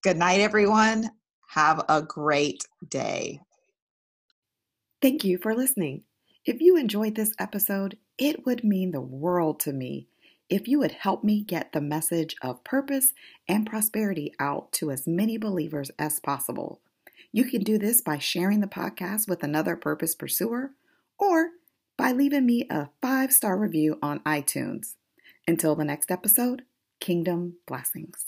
Good 0.03 0.17
night, 0.17 0.39
everyone. 0.39 1.09
Have 1.49 1.83
a 1.89 2.01
great 2.01 2.63
day. 2.89 3.39
Thank 5.01 5.23
you 5.23 5.37
for 5.37 5.55
listening. 5.55 6.03
If 6.45 6.61
you 6.61 6.77
enjoyed 6.77 7.15
this 7.15 7.33
episode, 7.39 7.97
it 8.17 8.45
would 8.45 8.63
mean 8.63 8.91
the 8.91 9.01
world 9.01 9.59
to 9.61 9.73
me 9.73 10.07
if 10.49 10.67
you 10.67 10.79
would 10.79 10.93
help 10.93 11.23
me 11.23 11.41
get 11.41 11.73
the 11.73 11.81
message 11.81 12.35
of 12.41 12.63
purpose 12.63 13.13
and 13.47 13.65
prosperity 13.65 14.33
out 14.39 14.71
to 14.73 14.91
as 14.91 15.07
many 15.07 15.37
believers 15.37 15.91
as 15.99 16.19
possible. 16.19 16.81
You 17.31 17.45
can 17.45 17.63
do 17.63 17.77
this 17.77 18.01
by 18.01 18.17
sharing 18.17 18.61
the 18.61 18.67
podcast 18.67 19.27
with 19.27 19.43
another 19.43 19.75
purpose 19.75 20.15
pursuer 20.15 20.71
or 21.19 21.49
by 21.97 22.11
leaving 22.11 22.45
me 22.45 22.65
a 22.69 22.89
five 23.01 23.33
star 23.33 23.57
review 23.57 23.97
on 24.01 24.19
iTunes. 24.19 24.95
Until 25.47 25.75
the 25.75 25.85
next 25.85 26.11
episode, 26.11 26.63
Kingdom 26.99 27.57
Blessings. 27.65 28.27